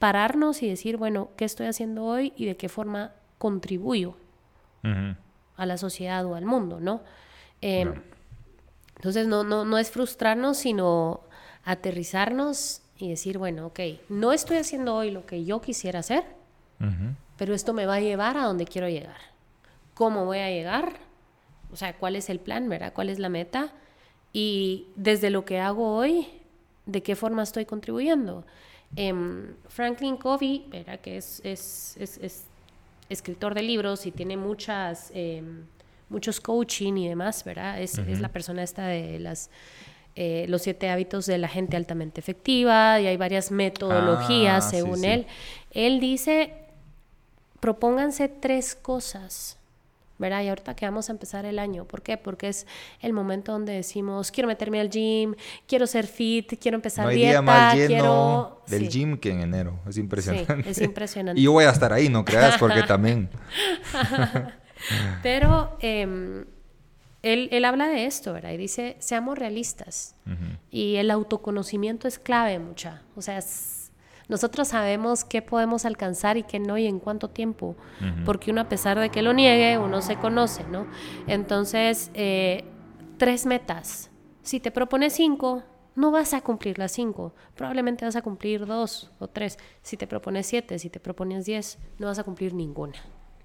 pararnos 0.00 0.64
y 0.64 0.68
decir, 0.68 0.96
bueno, 0.96 1.30
¿qué 1.36 1.44
estoy 1.44 1.66
haciendo 1.66 2.04
hoy 2.04 2.32
y 2.36 2.46
de 2.46 2.56
qué 2.56 2.68
forma 2.68 3.12
contribuyo 3.38 4.16
a 5.56 5.66
la 5.66 5.76
sociedad 5.76 6.24
o 6.26 6.34
al 6.34 6.44
mundo, 6.44 6.80
¿no? 6.80 7.02
Em, 7.60 7.94
entonces, 8.96 9.28
no, 9.28 9.44
no, 9.44 9.64
no 9.64 9.78
es 9.78 9.92
frustrarnos, 9.92 10.58
sino 10.58 11.20
aterrizarnos 11.64 12.82
y 12.98 13.10
decir, 13.10 13.38
bueno, 13.38 13.66
ok, 13.66 13.80
no 14.08 14.32
estoy 14.32 14.56
haciendo 14.56 14.96
hoy 14.96 15.12
lo 15.12 15.24
que 15.24 15.44
yo 15.44 15.60
quisiera 15.60 16.00
hacer, 16.00 16.24
pero 17.42 17.54
esto 17.54 17.72
me 17.72 17.86
va 17.86 17.96
a 17.96 18.00
llevar 18.00 18.36
a 18.36 18.44
donde 18.44 18.64
quiero 18.66 18.88
llegar. 18.88 19.16
¿Cómo 19.94 20.26
voy 20.26 20.38
a 20.38 20.48
llegar? 20.48 20.92
O 21.72 21.76
sea, 21.76 21.92
¿cuál 21.92 22.14
es 22.14 22.30
el 22.30 22.38
plan, 22.38 22.68
verdad? 22.68 22.92
¿Cuál 22.92 23.08
es 23.08 23.18
la 23.18 23.28
meta? 23.28 23.72
Y 24.32 24.86
desde 24.94 25.28
lo 25.28 25.44
que 25.44 25.58
hago 25.58 25.96
hoy, 25.96 26.28
¿de 26.86 27.02
qué 27.02 27.16
forma 27.16 27.42
estoy 27.42 27.64
contribuyendo? 27.64 28.44
Em, 28.94 29.56
Franklin 29.66 30.18
Covey, 30.18 30.66
¿verdad? 30.68 31.00
Que 31.00 31.16
es, 31.16 31.40
es, 31.42 31.96
es, 31.98 32.44
escritor 33.08 33.56
de 33.56 33.62
libros 33.64 34.06
y 34.06 34.12
tiene 34.12 34.36
muchas, 34.36 35.10
em, 35.12 35.64
muchos 36.10 36.40
coaching 36.40 36.92
y 36.92 37.08
demás, 37.08 37.42
¿verdad? 37.42 37.80
Es, 37.80 37.98
la 38.20 38.28
persona 38.28 38.62
esta 38.62 38.86
de 38.86 39.18
las... 39.18 39.50
Eh, 40.14 40.44
los 40.46 40.60
siete 40.60 40.90
hábitos 40.90 41.24
de 41.24 41.38
la 41.38 41.48
gente 41.48 41.74
altamente 41.74 42.20
efectiva 42.20 43.00
y 43.00 43.06
hay 43.06 43.16
varias 43.16 43.50
metodologías 43.50 44.66
ah, 44.66 44.70
según 44.70 45.06
él. 45.06 45.26
Él 45.70 46.00
dice 46.00 46.61
propónganse 47.62 48.26
tres 48.28 48.74
cosas, 48.74 49.56
¿verdad? 50.18 50.42
Y 50.42 50.48
ahorita 50.48 50.74
que 50.74 50.84
vamos 50.84 51.08
a 51.08 51.12
empezar 51.12 51.44
el 51.46 51.60
año. 51.60 51.84
¿Por 51.84 52.02
qué? 52.02 52.16
Porque 52.16 52.48
es 52.48 52.66
el 53.00 53.12
momento 53.12 53.52
donde 53.52 53.72
decimos, 53.72 54.32
quiero 54.32 54.48
meterme 54.48 54.80
al 54.80 54.90
gym, 54.90 55.36
quiero 55.68 55.86
ser 55.86 56.08
fit, 56.08 56.54
quiero 56.60 56.74
empezar 56.74 57.04
No 57.04 57.10
hay 57.10 57.16
dieta, 57.18 57.30
día 57.30 57.42
más 57.42 57.74
lleno 57.76 57.86
quiero... 57.88 58.62
del 58.66 58.90
Sí. 58.90 58.98
gym 58.98 59.16
que 59.16 59.30
en 59.30 59.40
enero. 59.42 59.78
Es 59.88 59.96
impresionante. 59.96 60.64
Sí, 60.64 60.70
es 60.70 60.80
impresionante. 60.82 61.40
y 61.40 61.44
yo 61.44 61.52
voy 61.52 61.64
a 61.64 61.70
estar 61.70 61.92
ahí, 61.92 62.08
no 62.08 62.24
creas, 62.24 62.58
porque 62.58 62.82
también. 62.88 63.30
Pero 65.22 65.76
em, 65.80 66.44
él, 67.22 67.48
él 67.52 67.64
habla 67.64 67.86
de 67.88 68.06
esto, 68.06 68.32
¿verdad? 68.32 68.50
Y 68.50 68.56
dice, 68.56 68.96
seamos 68.98 69.38
realistas. 69.38 70.16
Y 70.70 70.96
el 70.96 71.10
autoconocimiento 71.12 72.08
es 72.08 72.18
clave, 72.18 72.58
mucha. 72.58 73.02
O 73.14 73.22
sea, 73.22 73.38
es- 73.38 73.81
nosotros 74.32 74.68
sabemos 74.68 75.24
qué 75.24 75.42
podemos 75.42 75.84
alcanzar 75.84 76.36
y 76.38 76.42
qué 76.42 76.58
no 76.58 76.76
y 76.78 76.86
en 76.86 76.98
cuánto 76.98 77.28
tiempo. 77.28 77.76
Porque 78.24 78.50
uno, 78.50 78.62
a 78.62 78.68
pesar 78.68 78.98
de 78.98 79.10
que 79.10 79.22
lo 79.22 79.32
niegue, 79.32 79.78
uno 79.78 80.02
se 80.02 80.16
conoce, 80.16 80.64
¿no? 80.64 80.86
Entonces, 81.26 82.10
eh, 82.14 82.64
tres 83.18 83.46
metas. 83.46 84.10
Si 84.42 84.58
te 84.58 84.70
propones 84.70 85.12
cinco, 85.12 85.62
no 85.94 86.10
vas 86.10 86.32
a 86.34 86.40
cumplir 86.40 86.78
las 86.78 86.92
cinco. 86.92 87.34
Probablemente 87.54 88.04
vas 88.04 88.16
a 88.16 88.22
cumplir 88.22 88.66
dos 88.66 89.12
o 89.18 89.28
tres. 89.28 89.58
Si 89.82 89.96
te 89.96 90.06
propones 90.06 90.46
siete, 90.46 90.78
si 90.78 90.88
te 90.90 90.98
propones 90.98 91.44
diez, 91.44 91.78
no 91.98 92.06
vas 92.06 92.18
a 92.18 92.24
cumplir 92.24 92.54
ninguna 92.54 92.96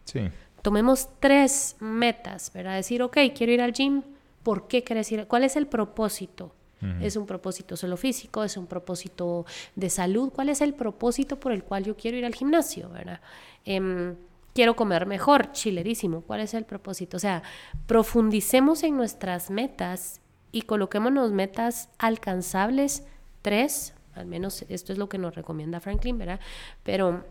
Sí. 0.06 0.22
tomemos 0.62 1.10
tres 1.20 1.76
metas, 1.80 2.52
¿verdad? 2.54 2.76
Decir, 2.76 3.02
ok, 3.04 3.18
quiero 3.36 3.52
ir 3.52 3.62
al 3.62 3.74
gym, 3.74 4.04
¿por 4.44 4.68
qué 4.68 4.84
quieres 4.84 5.12
ir? 5.12 5.28
¿Cuál 5.28 5.44
es 5.44 5.56
el 5.58 5.68
propósito? 5.68 6.56
¿Es 7.02 7.16
un 7.16 7.26
propósito 7.26 7.76
solo 7.76 7.98
físico? 7.98 8.44
¿Es 8.44 8.56
un 8.56 8.68
propósito 8.68 9.46
de 9.76 9.90
salud? 9.90 10.32
¿Cuál 10.32 10.50
es 10.50 10.62
el 10.62 10.76
propósito 10.76 11.40
por 11.40 11.52
el 11.52 11.64
cual 11.64 11.84
yo 11.84 11.98
quiero 11.98 12.18
ir 12.18 12.26
al 12.26 12.36
gimnasio, 12.36 12.90
¿verdad? 12.90 13.20
Em, 13.66 14.16
quiero 14.54 14.76
comer 14.76 15.08
mejor, 15.08 15.52
chilerísimo. 15.52 16.22
¿Cuál 16.22 16.42
es 16.42 16.54
el 16.54 16.66
propósito? 16.66 17.18
O 17.18 17.20
sea, 17.20 17.42
profundicemos 17.88 18.84
en 18.84 18.96
nuestras 18.96 19.50
metas 19.50 20.22
y 20.52 20.64
coloquémonos 20.64 21.32
metas 21.32 21.90
alcanzables, 21.98 23.04
tres, 23.42 23.94
al 24.16 24.26
menos 24.26 24.66
esto 24.70 24.94
es 24.94 25.00
lo 25.00 25.10
que 25.10 25.18
nos 25.18 25.36
recomienda 25.36 25.80
Franklin, 25.80 26.18
¿verdad? 26.18 26.40
Pero 26.84 27.26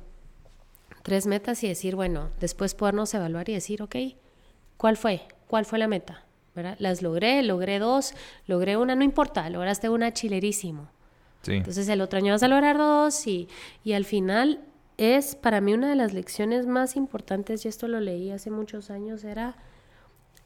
tres 1.02 1.26
metas 1.26 1.62
y 1.62 1.68
decir, 1.68 1.94
bueno, 1.96 2.30
después 2.40 2.74
podernos 2.74 3.14
evaluar 3.14 3.48
y 3.48 3.54
decir, 3.54 3.82
ok, 3.82 3.96
¿cuál 4.76 4.96
fue? 4.96 5.22
¿Cuál 5.46 5.64
fue 5.64 5.78
la 5.78 5.88
meta? 5.88 6.25
¿Verdad? 6.56 6.76
Las 6.78 7.02
logré, 7.02 7.42
logré 7.42 7.78
dos, 7.78 8.14
logré 8.46 8.78
una, 8.78 8.96
no 8.96 9.04
importa, 9.04 9.48
lograste 9.50 9.90
una 9.90 10.12
chilerísimo. 10.14 10.88
Sí. 11.42 11.52
Entonces 11.52 11.86
el 11.88 12.00
otro 12.00 12.18
año 12.18 12.32
vas 12.32 12.42
a 12.42 12.48
lograr 12.48 12.78
dos 12.78 13.26
y, 13.26 13.46
y 13.84 13.92
al 13.92 14.06
final 14.06 14.64
es 14.96 15.36
para 15.36 15.60
mí 15.60 15.74
una 15.74 15.90
de 15.90 15.96
las 15.96 16.14
lecciones 16.14 16.66
más 16.66 16.96
importantes, 16.96 17.64
y 17.64 17.68
esto 17.68 17.86
lo 17.86 18.00
leí 18.00 18.30
hace 18.30 18.50
muchos 18.50 18.90
años, 18.90 19.22
era 19.22 19.54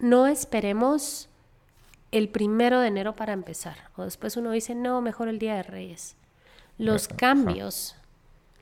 no 0.00 0.26
esperemos 0.26 1.28
el 2.10 2.28
primero 2.28 2.80
de 2.80 2.88
enero 2.88 3.14
para 3.14 3.32
empezar. 3.32 3.76
O 3.96 4.02
después 4.02 4.36
uno 4.36 4.50
dice, 4.50 4.74
no, 4.74 5.00
mejor 5.00 5.28
el 5.28 5.38
Día 5.38 5.54
de 5.54 5.62
Reyes. 5.62 6.16
Los 6.76 7.06
Ajá. 7.06 7.16
cambios, 7.16 7.94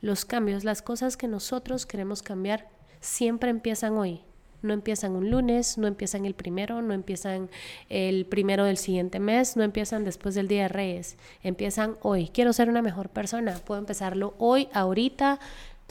los 0.01 0.23
cambios, 0.23 0.63
las 0.63 0.83
cosas 0.83 1.17
que 1.17 1.27
nosotros 1.27 1.87
queremos 1.87 2.21
cambiar, 2.21 2.67
siempre 3.01 3.49
empiezan 3.49 3.97
hoy. 3.97 4.21
No 4.61 4.73
empiezan 4.73 5.13
un 5.15 5.29
lunes, 5.29 5.77
no 5.77 5.87
empiezan 5.87 6.25
el 6.25 6.33
primero, 6.33 6.81
no 6.81 6.93
empiezan 6.93 7.49
el 7.89 8.25
primero 8.25 8.65
del 8.65 8.77
siguiente 8.77 9.19
mes, 9.19 9.55
no 9.55 9.63
empiezan 9.63 10.03
después 10.03 10.35
del 10.35 10.47
Día 10.47 10.63
de 10.63 10.67
Reyes. 10.69 11.17
Empiezan 11.43 11.95
hoy. 12.01 12.29
Quiero 12.33 12.51
ser 12.53 12.69
una 12.69 12.81
mejor 12.81 13.09
persona. 13.09 13.53
Puedo 13.65 13.79
empezarlo 13.79 14.33
hoy, 14.37 14.67
ahorita, 14.73 15.39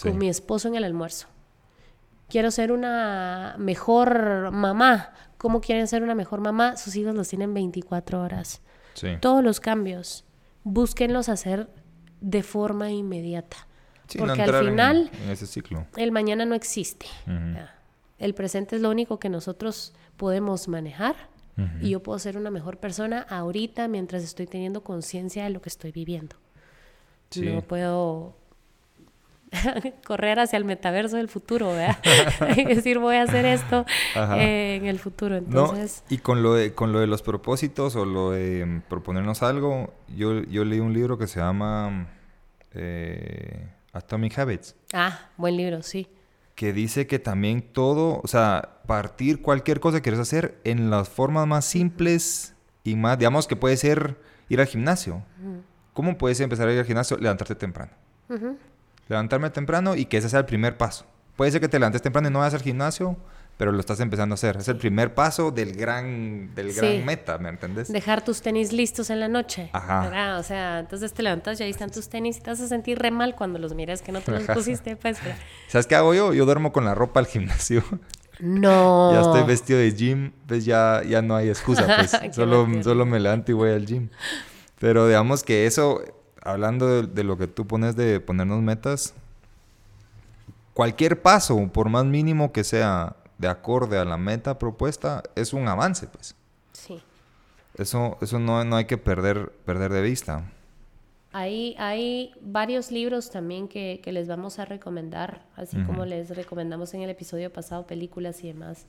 con 0.03 0.19
mi 0.19 0.29
esposo 0.29 0.69
en 0.69 0.75
el 0.75 0.85
almuerzo. 0.85 1.29
Quiero 2.29 2.51
ser 2.51 2.73
una 2.73 3.55
mejor 3.59 4.51
mamá. 4.53 5.13
¿Cómo 5.39 5.61
quieren 5.61 5.87
ser 5.89 6.03
una 6.03 6.15
mejor 6.15 6.41
mamá? 6.41 6.77
Sus 6.77 6.95
hijos 6.97 7.15
los 7.15 7.29
tienen 7.29 7.55
24 7.55 8.21
horas. 8.21 8.61
Sí. 8.95 9.09
Todos 9.21 9.43
los 9.43 9.61
cambios, 9.61 10.25
búsquenlos 10.65 11.29
hacer 11.31 11.69
de 12.21 12.43
forma 12.43 12.91
inmediata. 12.91 13.57
Sí, 14.09 14.19
no 14.19 14.27
porque 14.27 14.43
al 14.43 14.55
en- 14.55 14.61
final 14.71 15.11
en 15.25 15.31
ese 15.31 15.47
ciclo. 15.47 15.87
el 15.97 16.13
mañana 16.13 16.45
no 16.45 16.55
existe. 16.55 17.07
El 18.19 18.35
presente 18.35 18.77
es 18.77 18.83
lo 18.83 18.91
único 18.91 19.19
que 19.19 19.29
nosotros 19.29 19.95
podemos 20.17 20.69
manejar 20.69 21.17
y 21.81 21.91
yo 21.91 22.03
puedo 22.05 22.17
ser 22.21 22.37
una 22.37 22.53
mejor 22.53 22.77
persona 22.77 23.27
ahorita 23.29 23.89
mientras 23.89 24.23
estoy 24.23 24.47
teniendo 24.47 24.85
conciencia 24.85 25.43
de 25.43 25.51
lo 25.51 25.61
que 25.61 25.69
estoy 25.69 25.91
viviendo. 25.91 26.37
Sí. 27.31 27.53
No 27.53 27.63
puedo 27.63 28.37
correr 30.07 30.39
hacia 30.39 30.57
el 30.57 30.65
metaverso 30.65 31.17
del 31.17 31.29
futuro, 31.29 31.69
¿verdad? 31.69 31.99
y 32.57 32.65
decir 32.65 32.99
voy 32.99 33.17
a 33.17 33.23
hacer 33.23 33.45
esto 33.45 33.85
eh, 34.15 34.77
en 34.81 34.87
el 34.87 34.99
futuro. 34.99 35.41
No, 35.41 35.75
y 36.09 36.19
con 36.19 36.43
lo, 36.43 36.55
de, 36.55 36.75
con 36.75 36.93
lo 36.93 37.01
de 37.01 37.07
los 37.07 37.23
propósitos 37.23 37.97
o 37.97 38.05
lo 38.05 38.31
de 38.31 38.65
mm, 38.65 38.83
proponernos 38.89 39.43
algo, 39.43 39.93
yo, 40.15 40.43
yo 40.45 40.65
leí 40.65 40.81
un 40.81 40.93
libro 40.93 41.19
que 41.19 41.27
se 41.27 41.41
llama 41.41 42.09
eh, 42.73 43.69
Atomic 43.93 44.39
Habits, 44.39 44.77
ah, 44.93 45.31
buen 45.37 45.57
libro, 45.57 45.83
sí. 45.83 46.09
Que 46.59 46.73
dice 46.73 47.07
que 47.07 47.21
también 47.21 47.63
todo, 47.63 48.21
o 48.21 48.27
sea, 48.27 48.81
partir 48.89 49.43
cualquier 49.43 49.79
cosa 49.79 49.99
que 49.99 50.03
quieres 50.03 50.19
hacer 50.19 50.59
en 50.65 50.91
las 50.91 51.09
formas 51.09 51.47
más 51.47 51.65
simples 51.65 52.57
y 52.83 52.97
más, 52.97 53.17
digamos 53.17 53.47
que 53.47 53.55
puede 53.55 53.77
ser 53.77 54.21
ir 54.49 54.61
al 54.61 54.67
gimnasio. 54.67 55.23
¿Cómo 55.93 56.19
puedes 56.19 56.41
empezar 56.41 56.67
a 56.67 56.73
ir 56.73 56.81
al 56.81 56.85
gimnasio? 56.85 57.17
Levantarte 57.17 57.55
temprano. 57.55 57.93
Levantarme 59.07 59.51
temprano 59.51 59.95
y 59.95 60.07
que 60.07 60.17
ese 60.17 60.29
sea 60.29 60.41
el 60.41 60.47
primer 60.47 60.77
paso. 60.77 61.07
Puede 61.37 61.53
ser 61.53 61.61
que 61.61 61.69
te 61.69 61.79
levantes 61.79 62.03
temprano 62.03 62.27
y 62.27 62.33
no 62.33 62.41
vayas 62.41 62.55
al 62.55 62.63
gimnasio, 62.63 63.17
pero 63.59 63.73
lo 63.73 63.81
estás 63.81 63.99
empezando 64.01 64.33
a 64.33 64.37
hacer. 64.37 64.57
Es 64.57 64.69
el 64.69 64.77
primer 64.79 65.13
paso 65.15 65.51
del 65.51 65.73
gran, 65.75 66.55
del 66.55 66.73
Sí. 66.73 66.81
gran 66.81 67.05
meta, 67.05 67.37
¿me 67.39 67.49
entendés? 67.51 67.93
Dejar 67.93 68.25
tus 68.25 68.41
tenis 68.41 68.73
listos 68.73 69.11
en 69.11 69.19
la 69.21 69.29
noche. 69.29 69.69
Ajá. 69.73 70.03
¿verdad? 70.03 70.39
O 70.39 70.43
sea, 70.45 70.79
entonces 70.79 71.13
te 71.13 71.23
levantas 71.23 71.61
y 71.61 71.65
ahí 71.65 71.71
están 71.71 71.91
tus 71.91 72.09
tenis 72.09 72.39
y 72.39 72.41
te 72.41 72.49
vas 72.51 72.61
a 72.61 72.69
sentir 72.69 72.99
re 72.99 73.11
mal 73.11 73.35
cuando 73.35 73.59
los 73.59 73.75
miras 73.75 74.01
que 74.01 74.13
no 74.13 74.21
te 74.23 74.31
los 74.31 74.45
Ajá. 74.45 74.55
pusiste. 74.55 74.97
Pues, 74.97 75.19
pero- 75.23 75.35
¿Sabes 75.69 75.87
qué 75.87 75.97
hago 75.97 76.15
yo? 76.15 76.33
Yo 76.33 76.47
duermo 76.47 76.73
con 76.73 76.85
la 76.85 76.95
ropa 76.95 77.21
al 77.21 77.27
gimnasio. 77.27 77.83
No. 78.41 79.13
ya 79.13 79.21
estoy 79.23 79.43
vestido 79.43 79.81
de 79.81 79.91
gym, 79.93 80.31
pues 80.47 80.65
ya, 80.65 81.03
ya 81.05 81.21
no 81.21 81.35
hay 81.35 81.49
excusa, 81.49 81.85
pues. 81.99 82.35
Solo, 82.35 82.67
solo 82.85 83.05
me 83.07 83.19
levanto 83.19 83.51
y 83.51 83.55
voy 83.55 83.71
al 83.73 83.85
gym. 83.85 84.09
Pero 84.79 85.09
digamos 85.09 85.43
que 85.43 85.67
eso, 85.67 86.01
hablando 86.41 86.87
de, 86.87 87.09
de 87.09 87.25
lo 87.25 87.37
que 87.37 87.49
tú 87.49 87.67
pones 87.67 87.97
de 87.97 88.21
ponernos 88.21 88.63
metas, 88.63 89.15
cualquier 90.75 91.21
paso, 91.21 91.69
por 91.73 91.89
más 91.89 92.05
mínimo 92.05 92.53
que 92.53 92.63
sea 92.63 93.17
de 93.39 93.49
acorde 93.49 93.99
a 93.99 94.05
la 94.05 94.17
meta 94.17 94.59
propuesta, 94.59 95.23
es 95.35 95.53
un 95.53 95.69
avance, 95.69 96.07
pues. 96.09 96.35
Sí. 96.73 97.01
Eso, 97.77 98.19
eso 98.21 98.39
no, 98.39 98.65
no 98.65 98.77
hay 98.77 98.85
que 98.85 98.99
perder, 98.99 99.51
perder 99.65 99.93
de 99.93 100.03
vista. 100.03 100.45
Hay, 101.33 101.77
hay 101.79 102.33
varios 102.41 102.91
libros 102.91 103.31
también 103.31 103.69
que, 103.69 104.01
que 104.03 104.13
les 104.13 104.27
vamos 104.27 104.59
a 104.59 104.65
recomendar, 104.65 105.45
así 105.57 105.77
como 105.85 106.05
les 106.05 106.35
recomendamos 106.35 106.95
en 106.95 107.03
el 107.03 107.11
episodio 107.11 107.53
pasado 107.53 107.87
películas 107.87 108.43
y 108.43 108.49
demás. 108.49 108.87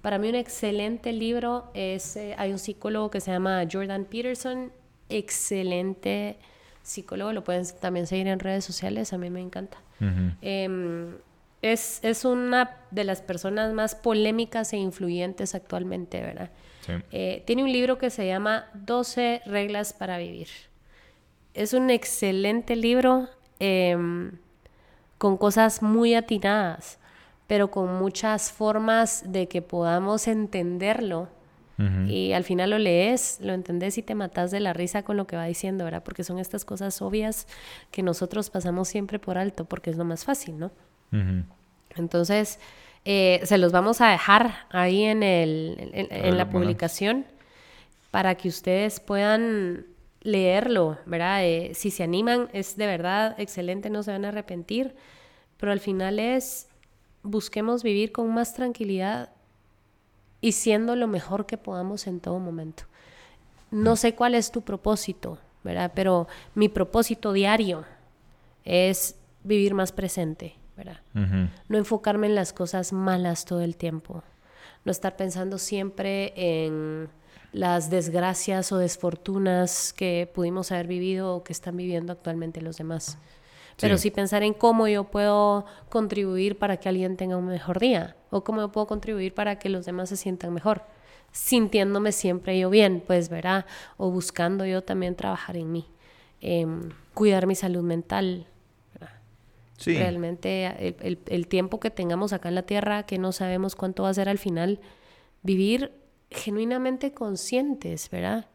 Para 0.00 0.18
mí 0.18 0.28
un 0.28 0.34
excelente 0.34 1.12
libro 1.12 1.70
es, 1.74 2.16
eh, 2.16 2.34
hay 2.38 2.52
un 2.52 2.58
psicólogo 2.58 3.10
que 3.10 3.20
se 3.20 3.32
llama 3.32 3.64
Jordan 3.70 4.04
Peterson, 4.04 4.70
excelente 5.08 6.38
psicólogo, 6.82 7.32
lo 7.32 7.42
pueden 7.42 7.64
también 7.80 8.06
seguir 8.06 8.28
en 8.28 8.38
redes 8.38 8.64
sociales, 8.64 9.12
a 9.12 9.18
mí 9.18 9.30
me 9.30 9.40
encanta. 9.40 9.78
Em, 10.42 11.16
es, 11.72 11.98
es 12.02 12.26
una 12.26 12.76
de 12.90 13.04
las 13.04 13.22
personas 13.22 13.72
más 13.72 13.94
polémicas 13.94 14.74
e 14.74 14.76
influyentes 14.76 15.54
actualmente, 15.54 16.20
¿verdad? 16.20 16.50
Sí. 16.84 16.92
Eh, 17.10 17.42
tiene 17.46 17.64
un 17.64 17.72
libro 17.72 17.96
que 17.96 18.10
se 18.10 18.26
llama 18.26 18.66
12 18.74 19.40
reglas 19.46 19.94
para 19.94 20.18
vivir. 20.18 20.48
Es 21.54 21.72
un 21.72 21.88
excelente 21.88 22.76
libro 22.76 23.28
em, 23.60 24.32
con 25.16 25.38
cosas 25.38 25.80
muy 25.80 26.14
atinadas, 26.14 26.98
pero 27.46 27.70
con 27.70 27.94
muchas 27.94 28.52
formas 28.52 29.24
de 29.26 29.48
que 29.48 29.62
podamos 29.62 30.28
entenderlo. 30.28 31.28
Y 32.06 32.32
al 32.34 32.44
final 32.44 32.70
lo 32.70 32.78
lees, 32.78 33.38
lo 33.40 33.52
entendés 33.52 33.98
y 33.98 34.02
te 34.02 34.14
matas 34.14 34.52
de 34.52 34.60
la 34.60 34.72
risa 34.72 35.02
con 35.02 35.16
lo 35.16 35.26
que 35.26 35.34
va 35.34 35.46
diciendo, 35.46 35.84
¿verdad? 35.84 36.04
Porque 36.04 36.22
son 36.22 36.38
estas 36.38 36.64
cosas 36.64 37.02
obvias 37.02 37.48
que 37.90 38.04
nosotros 38.04 38.48
pasamos 38.48 38.86
siempre 38.86 39.18
por 39.18 39.38
alto, 39.38 39.64
porque 39.64 39.90
es 39.90 39.96
lo 39.96 40.04
más 40.04 40.24
fácil, 40.24 40.56
¿no? 40.56 40.70
Entonces, 41.96 42.58
eh, 43.04 43.40
se 43.44 43.58
los 43.58 43.72
vamos 43.72 44.00
a 44.00 44.08
dejar 44.08 44.66
ahí 44.70 45.02
en, 45.02 45.22
el, 45.22 45.90
en, 45.92 46.38
la 46.38 46.48
publicación 46.48 47.26
para 48.10 48.34
que 48.34 48.48
ustedes 48.48 49.00
puedan 49.00 49.86
leerlo, 50.22 50.98
¿verdad? 51.04 51.44
Eh, 51.44 51.72
si 51.74 51.90
se 51.90 52.02
animan, 52.02 52.48
es 52.52 52.76
de 52.76 52.86
verdad 52.86 53.34
excelente, 53.38 53.90
no 53.90 54.02
se 54.02 54.12
van 54.12 54.24
a 54.24 54.28
arrepentir, 54.28 54.94
pero 55.58 55.70
al 55.70 55.80
final 55.80 56.18
es, 56.18 56.68
busquemos 57.22 57.82
vivir 57.82 58.10
con 58.10 58.32
más 58.32 58.54
tranquilidad 58.54 59.30
y 60.40 60.52
siendo 60.52 60.96
lo 60.96 61.06
mejor 61.06 61.46
que 61.46 61.58
podamos 61.58 62.06
en 62.06 62.20
todo 62.20 62.38
momento. 62.38 62.84
No 63.70 63.96
sé 63.96 64.14
cuál 64.14 64.34
es 64.34 64.50
tu 64.50 64.62
propósito, 64.62 65.38
¿verdad? 65.62 65.92
Pero 65.94 66.26
mi 66.54 66.68
propósito 66.68 67.32
diario 67.32 67.84
es 68.64 69.16
vivir 69.42 69.74
más 69.74 69.92
presente, 69.92 70.54
No 71.68 71.78
enfocarme 71.78 72.26
en 72.26 72.34
las 72.34 72.52
cosas 72.52 72.92
malas 72.92 73.44
todo 73.44 73.60
el 73.60 73.76
tiempo. 73.76 74.22
no 74.84 74.92
estar 74.92 75.16
pensando 75.16 75.56
siempre 75.56 76.34
en 76.36 77.08
las 77.54 77.88
desgracias 77.88 78.70
o 78.72 78.78
desfortunas 78.78 79.92
que 79.94 80.30
pudimos 80.34 80.72
haber 80.72 80.88
vivido 80.88 81.36
o 81.36 81.44
que 81.44 81.52
están 81.52 81.76
viviendo 81.76 82.12
actualmente 82.12 82.60
los 82.60 82.76
demás. 82.76 83.16
Pero 83.80 83.96
sí. 83.98 84.10
pensar 84.10 84.42
en 84.42 84.54
cómo 84.54 84.86
yo 84.86 85.04
puedo 85.04 85.64
contribuir 85.88 86.58
para 86.58 86.76
que 86.76 86.88
alguien 86.88 87.16
tenga 87.16 87.36
un 87.36 87.46
mejor 87.46 87.80
día 87.80 88.16
o 88.30 88.44
cómo 88.44 88.60
yo 88.60 88.70
puedo 88.70 88.86
contribuir 88.86 89.34
para 89.34 89.58
que 89.58 89.68
los 89.68 89.86
demás 89.86 90.08
se 90.08 90.16
sientan 90.16 90.52
mejor, 90.52 90.82
sintiéndome 91.32 92.12
siempre 92.12 92.58
yo 92.58 92.70
bien, 92.70 93.02
pues 93.04 93.28
verá, 93.28 93.66
o 93.96 94.10
buscando 94.10 94.64
yo 94.66 94.82
también 94.82 95.16
trabajar 95.16 95.56
en 95.56 95.72
mí, 95.72 95.88
em, 96.40 96.90
cuidar 97.14 97.46
mi 97.46 97.54
salud 97.54 97.82
mental. 97.82 98.46
Sí. 99.76 99.96
Realmente 99.96 100.96
el, 101.00 101.18
el 101.26 101.46
tiempo 101.48 101.80
que 101.80 101.90
tengamos 101.90 102.32
acá 102.32 102.48
en 102.48 102.54
la 102.54 102.62
tierra, 102.62 103.04
que 103.04 103.18
no 103.18 103.32
sabemos 103.32 103.74
cuánto 103.74 104.04
va 104.04 104.10
a 104.10 104.14
ser 104.14 104.28
al 104.28 104.38
final, 104.38 104.80
vivir 105.42 105.92
genuinamente 106.30 107.12
conscientes, 107.12 108.08
¿verdad? 108.10 108.46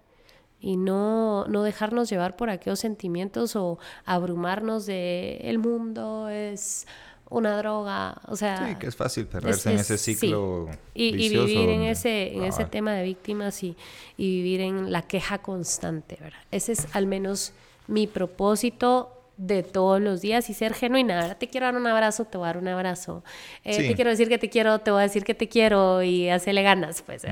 y 0.62 0.78
no, 0.78 1.46
no 1.48 1.64
dejarnos 1.64 2.10
llevar 2.10 2.36
por 2.36 2.50
aquellos 2.50 2.80
sentimientos 2.80 3.56
o 3.56 3.80
abrumarnos 4.06 4.86
de 4.86 5.38
el 5.44 5.58
mundo 5.58 6.28
es 6.30 6.86
una 7.30 7.58
droga, 7.58 8.20
o 8.28 8.36
sea... 8.36 8.68
Sí, 8.68 8.76
que 8.76 8.88
es 8.88 8.96
fácil 8.96 9.28
perderse 9.28 9.72
en 9.72 9.80
ese 9.80 9.98
ciclo 9.98 10.68
y, 10.94 11.30
vivir 11.30 11.70
en, 11.70 11.84
ese, 11.84 12.34
en 12.34 12.44
ese 12.44 12.66
tema 12.66 12.94
de 12.94 13.04
víctimas 13.04 13.64
y, 13.64 13.78
y 14.18 14.42
vivir 14.42 14.62
en 14.62 14.92
la 14.92 15.04
queja 15.04 15.38
constante, 15.38 16.18
¿verdad? 16.20 16.40
Ese 16.52 16.72
es 16.72 16.88
al 16.94 17.06
menos 17.06 17.54
mi 17.88 18.08
propósito 18.08 19.19
de 19.40 19.64
todos 19.64 20.02
los 20.02 20.20
días 20.20 20.50
y 20.50 20.54
ser 20.54 20.74
genuina. 20.74 21.22
Ahora 21.22 21.36
te 21.36 21.48
quiero 21.48 21.66
dar 21.66 21.76
un 21.76 21.88
abrazo, 21.88 22.26
te 22.26 22.38
voy 22.38 22.44
a 22.44 22.48
dar 22.48 22.58
un 22.58 22.68
abrazo. 22.68 23.24
Eh, 23.64 23.88
te 23.88 23.96
quiero 23.96 24.10
decir 24.10 24.28
que 24.28 24.38
te 24.38 24.50
quiero, 24.50 24.80
te 24.80 24.92
voy 24.92 25.00
a 25.00 25.04
decir 25.04 25.24
que 25.24 25.34
te 25.34 25.48
quiero 25.48 26.04
y 26.04 26.30
hacerle 26.30 26.62
ganas, 26.62 27.02
pues. 27.02 27.24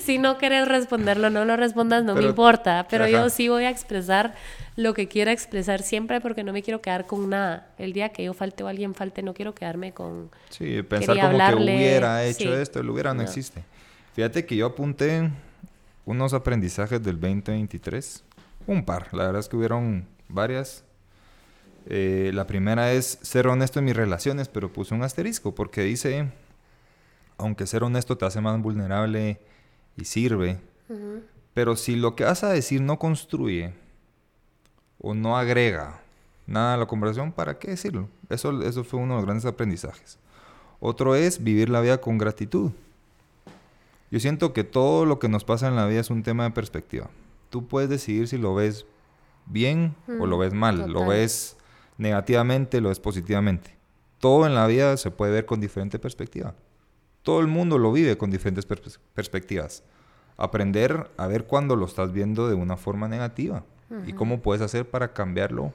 si 0.00 0.18
no 0.18 0.36
quieres 0.36 0.68
responderlo, 0.68 1.30
no 1.30 1.46
lo 1.46 1.56
respondas, 1.56 2.04
no 2.04 2.14
me 2.14 2.24
importa. 2.24 2.86
Pero 2.90 3.08
yo 3.08 3.30
sí 3.30 3.48
voy 3.48 3.64
a 3.64 3.70
expresar 3.70 4.34
lo 4.76 4.92
que 4.92 5.08
quiera 5.08 5.32
expresar 5.32 5.80
siempre 5.80 6.20
porque 6.20 6.44
no 6.44 6.52
me 6.52 6.62
quiero 6.62 6.82
quedar 6.82 7.06
con 7.06 7.30
nada. 7.30 7.68
El 7.78 7.94
día 7.94 8.10
que 8.10 8.22
yo 8.22 8.34
falte 8.34 8.62
o 8.62 8.68
alguien 8.68 8.94
falte, 8.94 9.22
no 9.22 9.32
quiero 9.32 9.54
quedarme 9.54 9.94
con... 9.94 10.30
Sí, 10.50 10.82
pensar 10.82 11.18
como 11.18 11.38
que 11.38 11.54
hubiera 11.54 12.22
hecho 12.24 12.54
esto, 12.54 12.80
el 12.80 12.90
hubiera 12.90 13.14
no, 13.14 13.22
no 13.22 13.22
existe. 13.22 13.64
Fíjate 14.12 14.44
que 14.44 14.56
yo 14.56 14.66
apunté 14.66 15.30
unos 16.04 16.34
aprendizajes 16.34 17.02
del 17.02 17.18
2023. 17.18 18.24
Un 18.66 18.84
par, 18.84 19.08
la 19.12 19.24
verdad 19.24 19.40
es 19.40 19.48
que 19.48 19.56
hubieron 19.56 20.06
varias 20.28 20.83
eh, 21.86 22.30
la 22.34 22.46
primera 22.46 22.92
es 22.92 23.18
ser 23.22 23.46
honesto 23.46 23.78
en 23.78 23.84
mis 23.84 23.96
relaciones, 23.96 24.48
pero 24.48 24.72
puse 24.72 24.94
un 24.94 25.02
asterisco 25.02 25.54
porque 25.54 25.82
dice, 25.82 26.30
aunque 27.36 27.66
ser 27.66 27.84
honesto 27.84 28.16
te 28.16 28.24
hace 28.24 28.40
más 28.40 28.60
vulnerable 28.60 29.40
y 29.96 30.04
sirve, 30.04 30.58
pero 31.52 31.76
si 31.76 31.96
lo 31.96 32.16
que 32.16 32.24
vas 32.24 32.42
a 32.44 32.50
decir 32.50 32.80
no 32.80 32.98
construye 32.98 33.72
o 35.00 35.14
no 35.14 35.36
agrega 35.36 36.00
nada 36.46 36.74
a 36.74 36.76
la 36.76 36.86
conversación, 36.86 37.32
¿para 37.32 37.58
qué 37.58 37.70
decirlo? 37.70 38.08
Eso, 38.28 38.62
eso 38.62 38.84
fue 38.84 39.00
uno 39.00 39.14
de 39.14 39.18
los 39.18 39.26
grandes 39.26 39.46
aprendizajes. 39.46 40.18
Otro 40.80 41.14
es 41.14 41.42
vivir 41.42 41.68
la 41.68 41.80
vida 41.80 42.00
con 42.00 42.18
gratitud. 42.18 42.72
Yo 44.10 44.20
siento 44.20 44.52
que 44.52 44.64
todo 44.64 45.06
lo 45.06 45.18
que 45.18 45.28
nos 45.28 45.44
pasa 45.44 45.68
en 45.68 45.76
la 45.76 45.86
vida 45.86 46.00
es 46.00 46.10
un 46.10 46.22
tema 46.22 46.44
de 46.44 46.50
perspectiva. 46.50 47.10
Tú 47.50 47.66
puedes 47.66 47.88
decidir 47.88 48.28
si 48.28 48.38
lo 48.38 48.54
ves 48.54 48.86
bien 49.46 49.94
o 50.20 50.26
lo 50.26 50.38
ves 50.38 50.52
mal, 50.52 50.90
lo 50.90 51.06
ves 51.06 51.56
negativamente, 51.98 52.80
lo 52.80 52.90
es 52.90 53.00
positivamente. 53.00 53.76
Todo 54.18 54.46
en 54.46 54.54
la 54.54 54.66
vida 54.66 54.96
se 54.96 55.10
puede 55.10 55.32
ver 55.32 55.46
con 55.46 55.60
diferente 55.60 55.98
perspectiva. 55.98 56.54
Todo 57.22 57.40
el 57.40 57.46
mundo 57.46 57.78
lo 57.78 57.92
vive 57.92 58.18
con 58.18 58.30
diferentes 58.30 58.66
perspectivas. 59.14 59.82
Aprender 60.36 61.10
a 61.16 61.26
ver 61.26 61.44
cuando 61.44 61.76
lo 61.76 61.86
estás 61.86 62.12
viendo 62.12 62.48
de 62.48 62.54
una 62.54 62.76
forma 62.76 63.08
negativa 63.08 63.64
y 64.06 64.12
cómo 64.12 64.40
puedes 64.40 64.62
hacer 64.62 64.88
para 64.88 65.12
cambiarlo 65.12 65.72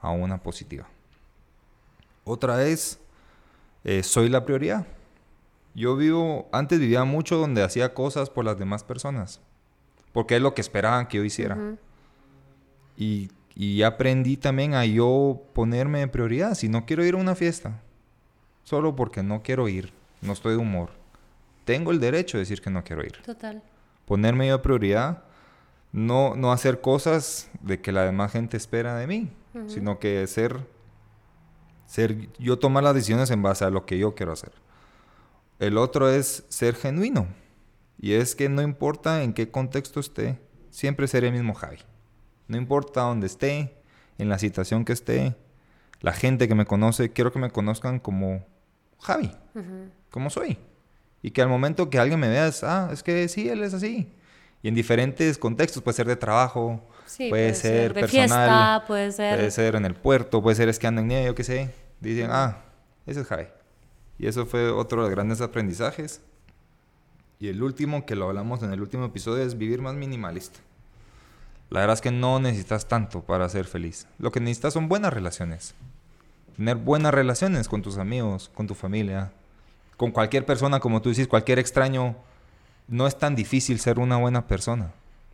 a 0.00 0.10
una 0.10 0.42
positiva. 0.42 0.86
Otra 2.24 2.64
es, 2.64 2.98
eh, 3.84 4.02
soy 4.02 4.28
la 4.28 4.44
prioridad. 4.44 4.86
Yo 5.74 5.96
vivo, 5.96 6.48
antes 6.52 6.80
vivía 6.80 7.04
mucho 7.04 7.36
donde 7.36 7.62
hacía 7.62 7.94
cosas 7.94 8.30
por 8.30 8.44
las 8.44 8.58
demás 8.58 8.84
personas, 8.84 9.40
porque 10.12 10.36
es 10.36 10.42
lo 10.42 10.54
que 10.54 10.60
esperaban 10.60 11.06
que 11.06 11.18
yo 11.18 11.24
hiciera. 11.24 11.56
Y 12.96 13.30
y 13.58 13.82
aprendí 13.82 14.36
también 14.36 14.74
a 14.74 14.86
yo 14.86 15.42
ponerme 15.52 16.00
en 16.00 16.10
prioridad. 16.10 16.54
Si 16.54 16.68
no 16.68 16.86
quiero 16.86 17.04
ir 17.04 17.14
a 17.14 17.16
una 17.16 17.34
fiesta, 17.34 17.82
solo 18.62 18.94
porque 18.94 19.24
no 19.24 19.42
quiero 19.42 19.68
ir, 19.68 19.92
no 20.22 20.32
estoy 20.32 20.52
de 20.52 20.58
humor, 20.58 20.90
tengo 21.64 21.90
el 21.90 21.98
derecho 21.98 22.38
de 22.38 22.42
decir 22.42 22.62
que 22.62 22.70
no 22.70 22.84
quiero 22.84 23.04
ir. 23.04 23.20
Total. 23.20 23.60
Ponerme 24.06 24.46
yo 24.46 24.62
prioridad, 24.62 25.24
no, 25.90 26.36
no 26.36 26.52
hacer 26.52 26.80
cosas 26.80 27.50
de 27.60 27.80
que 27.80 27.90
la 27.90 28.04
demás 28.04 28.30
gente 28.30 28.56
espera 28.56 28.96
de 28.96 29.08
mí, 29.08 29.32
sino 29.66 29.98
que 29.98 30.24
ser, 30.28 30.64
ser, 31.84 32.28
yo 32.38 32.60
tomar 32.60 32.84
las 32.84 32.94
decisiones 32.94 33.28
en 33.32 33.42
base 33.42 33.64
a 33.64 33.70
lo 33.70 33.84
que 33.84 33.98
yo 33.98 34.14
quiero 34.14 34.32
hacer. 34.32 34.52
El 35.58 35.78
otro 35.78 36.08
es 36.08 36.44
ser 36.48 36.76
genuino. 36.76 37.26
Y 38.00 38.12
es 38.12 38.36
que 38.36 38.48
no 38.48 38.62
importa 38.62 39.24
en 39.24 39.32
qué 39.32 39.50
contexto 39.50 39.98
esté, 39.98 40.38
siempre 40.70 41.08
seré 41.08 41.26
el 41.26 41.32
mismo 41.32 41.54
Javi. 41.54 41.78
No 42.48 42.56
importa 42.56 43.02
dónde 43.02 43.26
esté, 43.26 43.78
en 44.18 44.28
la 44.28 44.38
situación 44.38 44.84
que 44.84 44.92
esté, 44.92 45.36
la 46.00 46.12
gente 46.12 46.48
que 46.48 46.54
me 46.54 46.66
conoce, 46.66 47.12
quiero 47.12 47.32
que 47.32 47.38
me 47.38 47.50
conozcan 47.50 48.00
como 48.00 48.44
Javi, 49.00 49.30
como 50.10 50.28
soy. 50.30 50.58
Y 51.22 51.30
que 51.30 51.42
al 51.42 51.48
momento 51.48 51.90
que 51.90 51.98
alguien 51.98 52.20
me 52.20 52.28
vea, 52.28 52.46
es, 52.46 52.62
ah, 52.62 52.90
es 52.92 53.02
que 53.02 53.28
sí, 53.28 53.48
él 53.48 53.62
es 53.62 53.74
así. 53.74 54.12
Y 54.62 54.68
en 54.68 54.74
diferentes 54.74 55.38
contextos, 55.38 55.82
puede 55.82 55.96
ser 55.96 56.06
de 56.06 56.16
trabajo, 56.16 56.80
puede, 57.16 57.54
ser, 57.54 57.94
de 57.94 58.00
personal, 58.00 58.28
fiesta, 58.28 58.84
puede 58.86 59.12
ser... 59.12 59.36
puede 59.36 59.50
ser 59.50 59.74
en 59.76 59.84
el 59.84 59.94
puerto, 59.94 60.42
puede 60.42 60.56
ser 60.56 60.68
es 60.68 60.78
que 60.78 60.88
en 60.88 61.06
nieve, 61.06 61.26
yo 61.26 61.34
qué 61.34 61.44
sé. 61.44 61.70
Dicen, 62.00 62.28
ah, 62.30 62.58
ese 63.06 63.20
es 63.20 63.26
Javi. 63.26 63.46
Y 64.18 64.26
eso 64.26 64.46
fue 64.46 64.70
otro 64.70 65.02
de 65.02 65.08
los 65.08 65.14
grandes 65.14 65.40
aprendizajes. 65.40 66.20
Y 67.38 67.48
el 67.48 67.62
último, 67.62 68.04
que 68.04 68.16
lo 68.16 68.26
hablamos 68.28 68.62
en 68.64 68.72
el 68.72 68.80
último 68.80 69.04
episodio, 69.04 69.44
es 69.44 69.56
vivir 69.56 69.80
más 69.80 69.94
minimalista. 69.94 70.58
La 71.70 71.80
verdad 71.80 71.94
es 71.94 72.00
que 72.00 72.10
no 72.10 72.40
necesitas 72.40 72.88
tanto 72.88 73.22
para 73.22 73.48
ser 73.48 73.66
feliz. 73.66 74.06
Lo 74.18 74.32
que 74.32 74.40
necesitas 74.40 74.72
son 74.72 74.88
buenas 74.88 75.12
relaciones. 75.12 75.74
Tener 76.56 76.76
buenas 76.76 77.12
relaciones 77.12 77.68
con 77.68 77.82
tus 77.82 77.98
amigos, 77.98 78.50
con 78.54 78.66
tu 78.66 78.74
familia, 78.74 79.32
con 79.96 80.10
cualquier 80.10 80.46
persona, 80.46 80.80
como 80.80 81.02
tú 81.02 81.10
dices, 81.10 81.28
cualquier 81.28 81.58
extraño. 81.58 82.16
No 82.88 83.06
es 83.06 83.18
tan 83.18 83.36
difícil 83.36 83.80
ser 83.80 83.98
una 83.98 84.16
buena 84.16 84.46
persona 84.46 84.92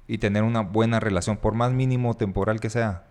y 0.08 0.18
tener 0.18 0.42
una 0.42 0.60
buena 0.60 0.98
relación, 0.98 1.36
por 1.36 1.54
más 1.54 1.72
mínimo 1.72 2.14
temporal 2.14 2.58
que 2.58 2.68
sea. 2.68 3.04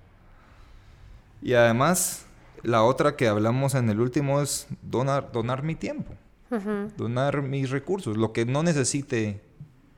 Y 1.42 1.54
además, 1.54 2.26
la 2.62 2.84
otra 2.84 3.16
que 3.16 3.30
hablamos 3.30 3.74
en 3.74 3.90
el 3.90 4.02
último 4.02 4.42
es 4.42 4.68
donar, 4.82 5.32
donar 5.32 5.64
mi 5.64 5.76
tiempo, 5.76 6.14
donar 6.98 7.42
mis 7.42 7.70
recursos, 7.70 8.18
lo 8.18 8.34
que 8.34 8.46
no 8.46 8.64
necesite 8.64 9.42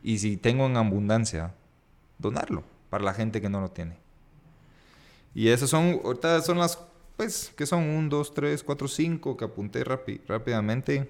y 0.03 0.19
si 0.19 0.37
tengo 0.37 0.67
en 0.67 0.77
abundancia, 0.77 1.53
donarlo 2.19 2.74
la 3.01 3.13
gente 3.13 3.41
que 3.41 3.49
no 3.49 3.61
lo 3.61 3.69
tiene. 3.69 3.97
Y 5.33 5.49
esas 5.49 5.69
son, 5.69 5.99
ahorita 6.03 6.41
son 6.41 6.57
las, 6.57 6.79
pues, 7.17 7.51
que 7.55 7.65
son 7.65 7.83
un, 7.83 8.09
dos, 8.09 8.33
tres, 8.33 8.63
cuatro, 8.63 8.87
cinco 8.87 9.35
que 9.35 9.45
apunté 9.45 9.83
rápidamente 9.83 11.09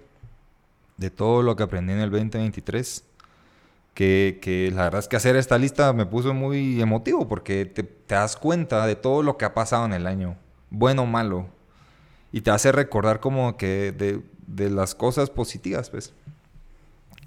de 0.98 1.10
todo 1.10 1.42
lo 1.42 1.56
que 1.56 1.64
aprendí 1.64 1.94
en 1.94 2.00
el 2.00 2.12
2023. 2.12 3.04
Que, 3.94 4.40
que, 4.42 4.72
la 4.72 4.84
verdad 4.84 5.00
es 5.00 5.08
que 5.08 5.16
hacer 5.16 5.38
esta 5.38 5.58
lista 5.58 5.94
me 5.94 6.06
puso 6.06 6.34
muy 6.34 6.82
emotivo 6.82 7.30
porque 7.30 7.66
te, 7.66 7.84
te, 7.84 8.16
das 8.16 8.36
cuenta 8.36 8.86
de 8.86 8.98
todo 8.98 9.24
lo 9.24 9.38
que 9.38 9.46
ha 9.46 9.54
pasado 9.54 9.86
en 9.86 9.94
el 9.94 10.06
año, 10.06 10.36
bueno 10.70 11.04
o 11.04 11.06
malo, 11.06 11.48
y 12.34 12.42
te 12.42 12.52
hace 12.52 12.74
recordar 12.74 13.22
como 13.22 13.56
que 13.56 13.94
de, 13.94 14.22
de 14.48 14.70
las 14.70 14.96
cosas 14.96 15.30
positivas, 15.30 15.90
pues. 15.90 16.14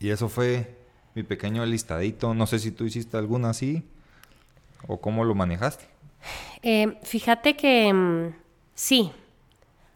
Y 0.01 0.11
eso 0.11 0.29
fue 0.29 0.77
mi 1.15 1.23
pequeño 1.23 1.65
listadito. 1.67 2.35
No 2.35 2.47
sé 2.47 2.59
si 2.59 2.71
tú 2.71 2.85
hiciste 2.85 3.17
alguna 3.17 3.51
así. 3.51 3.85
¿O 4.87 5.01
cómo 5.01 5.25
lo 5.25 5.35
manejaste? 5.35 5.85
Eh, 6.63 6.99
fíjate 7.03 7.57
que 7.57 7.93
mm, 7.93 8.35
sí. 8.75 9.13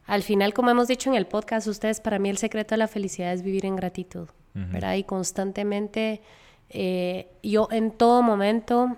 Al 0.06 0.22
final, 0.22 0.52
como 0.52 0.70
hemos 0.70 0.88
dicho 0.88 1.10
en 1.10 1.16
el 1.16 1.26
podcast, 1.26 1.66
ustedes, 1.66 2.00
para 2.00 2.18
mí 2.18 2.28
el 2.28 2.38
secreto 2.38 2.74
de 2.74 2.78
la 2.78 2.88
felicidad 2.88 3.32
es 3.32 3.42
vivir 3.42 3.64
en 3.64 3.76
gratitud, 3.76 4.28
¿verdad? 4.52 4.96
Y 4.96 5.04
constantemente, 5.04 6.20
eh, 6.68 7.28
yo 7.42 7.68
en 7.70 7.92
todo 7.92 8.20
momento 8.20 8.96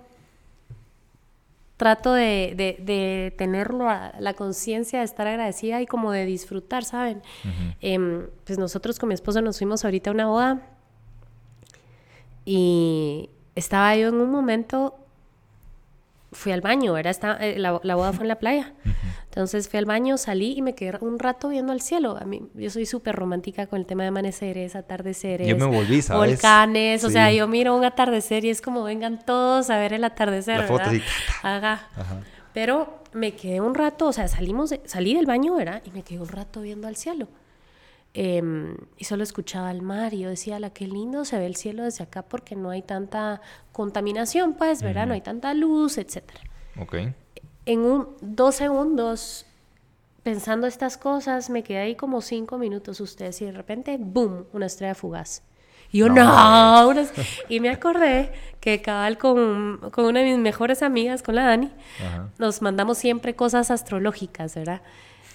trato 1.77 2.13
de, 2.13 2.53
de, 2.79 3.33
tenerlo 3.37 3.85
la 3.85 4.33
conciencia 4.33 4.99
de 4.99 5.05
estar 5.05 5.27
agradecida 5.27 5.81
y 5.81 5.85
como 5.85 6.11
de 6.11 6.25
disfrutar, 6.25 6.83
¿saben? 6.83 7.21
Em, 7.81 8.27
pues 8.45 8.57
nosotros 8.57 8.97
con 8.97 9.09
mi 9.09 9.13
esposo 9.13 9.41
nos 9.41 9.57
fuimos 9.57 9.85
ahorita 9.85 10.09
a 10.09 10.13
una 10.13 10.27
boda 10.27 10.61
y 12.45 13.29
estaba 13.55 13.95
yo 13.95 14.09
en 14.09 14.15
un 14.15 14.31
momento 14.31 15.04
fui 16.35 16.51
al 16.51 16.61
baño, 16.61 16.97
era 16.97 17.09
esta, 17.09 17.37
eh, 17.37 17.57
la, 17.57 17.79
la, 17.83 17.95
boda 17.95 18.13
fue 18.13 18.23
en 18.23 18.27
la 18.27 18.39
playa. 18.39 18.73
Entonces 19.25 19.67
fui 19.67 19.79
al 19.79 19.85
baño, 19.85 20.17
salí 20.17 20.53
y 20.55 20.61
me 20.61 20.75
quedé 20.75 20.97
un 21.01 21.19
rato 21.19 21.49
viendo 21.49 21.73
al 21.73 21.81
cielo. 21.81 22.17
A 22.19 22.25
mí, 22.25 22.43
yo 22.53 22.69
soy 22.69 22.85
súper 22.85 23.15
romántica 23.15 23.67
con 23.67 23.79
el 23.79 23.85
tema 23.85 24.03
de 24.03 24.09
amaneceres, 24.09 24.75
atardeceres. 24.75 25.47
Yo 25.47 25.57
me 25.57 25.65
volví, 25.65 26.01
¿sabes? 26.01 26.31
Volcanes, 26.31 27.03
o 27.03 27.09
sea, 27.09 27.31
yo 27.31 27.47
miro 27.47 27.75
un 27.75 27.83
atardecer 27.83 28.45
y 28.45 28.49
es 28.49 28.61
como 28.61 28.83
vengan 28.83 29.23
todos 29.25 29.69
a 29.69 29.77
ver 29.77 29.93
el 29.93 30.03
atardecer. 30.03 30.59
La 30.59 30.67
foto 30.67 30.89
Ajá. 31.41 31.89
Pero 32.53 33.03
me 33.11 33.33
quedé 33.33 33.59
un 33.59 33.75
rato, 33.75 34.07
o 34.07 34.13
sea, 34.13 34.27
salimos 34.27 34.73
salí 34.85 35.13
del 35.15 35.25
baño, 35.25 35.55
¿verdad? 35.55 35.81
Y 35.85 35.91
me 35.91 36.03
quedé 36.03 36.19
un 36.19 36.29
rato 36.29 36.61
viendo 36.61 36.87
al 36.87 36.95
cielo. 36.95 37.27
Em, 38.17 38.77
y 38.97 39.03
solo 39.03 39.23
escuchaba 39.23 39.69
el 39.71 39.81
mar 39.81 40.13
y 40.13 40.19
yo 40.19 40.29
decía, 40.29 40.57
la 40.57 40.69
qué 40.69 40.87
lindo 40.87 41.25
se 41.25 41.37
ve 41.37 41.45
el 41.45 41.57
cielo 41.57 41.83
desde 41.83 42.05
acá 42.05 42.21
porque 42.21 42.55
no 42.55 42.69
hay 42.69 42.81
tanta 42.81 43.41
contaminación, 43.73 44.53
pues, 44.53 44.81
¿verdad? 44.81 45.05
No 45.05 45.13
hay 45.13 45.19
tanta 45.19 45.53
luz, 45.53 45.97
etc. 45.97 46.23
Ok. 46.79 46.95
En 47.65 47.79
un, 47.79 48.07
dos 48.21 48.55
segundos, 48.55 49.45
pensando 50.23 50.65
estas 50.65 50.95
cosas, 50.95 51.49
me 51.49 51.61
quedé 51.61 51.79
ahí 51.79 51.95
como 51.95 52.21
cinco 52.21 52.57
minutos 52.57 53.01
ustedes 53.01 53.41
y 53.41 53.45
de 53.45 53.51
repente, 53.51 53.97
¡boom!, 53.99 54.45
una 54.53 54.67
estrella 54.67 54.95
fugaz. 54.95 55.43
Y 55.91 55.97
yo, 55.97 56.07
no, 56.07 56.93
y 57.49 57.59
me 57.59 57.69
acordé 57.69 58.31
que 58.61 58.81
cabal 58.81 59.17
con, 59.17 59.89
con, 59.91 60.05
una 60.05 60.21
de 60.21 60.27
mis 60.27 60.37
mejores 60.37 60.83
amigas, 60.83 61.21
con 61.21 61.35
la 61.35 61.43
Dani, 61.43 61.69
nos 62.37 62.61
mandamos 62.61 62.97
siempre 62.97 63.35
cosas 63.35 63.71
astrológicas, 63.71 64.55
¿verdad? 64.55 64.81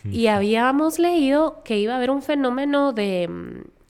Y 0.05 0.29
habíamos 0.29 0.99
leído 0.99 1.63
que 1.65 1.79
iba 1.79 1.95
a 1.95 1.97
haber 1.97 2.11
un 2.11 2.23
fenómeno 2.23 2.93
de, 2.93 3.29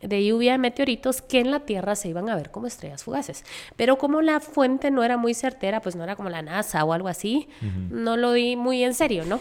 de, 0.00 0.24
lluvia 0.24 0.52
de 0.52 0.58
meteoritos 0.58 1.22
que 1.22 1.40
en 1.40 1.50
la 1.50 1.60
Tierra 1.60 1.94
se 1.94 2.08
iban 2.08 2.28
a 2.28 2.36
ver 2.36 2.50
como 2.50 2.66
estrellas 2.66 3.04
fugaces. 3.04 3.44
Pero 3.76 3.98
como 3.98 4.22
la 4.22 4.40
fuente 4.40 4.90
no 4.90 5.04
era 5.04 5.16
muy 5.16 5.34
certera, 5.34 5.80
pues 5.80 5.96
no 5.96 6.02
era 6.02 6.16
como 6.16 6.28
la 6.28 6.42
NASA 6.42 6.84
o 6.84 6.92
algo 6.92 7.08
así, 7.08 7.48
no 7.90 8.16
lo 8.16 8.32
di 8.32 8.56
muy 8.56 8.82
en 8.82 8.94
serio, 8.94 9.24
¿no? 9.24 9.40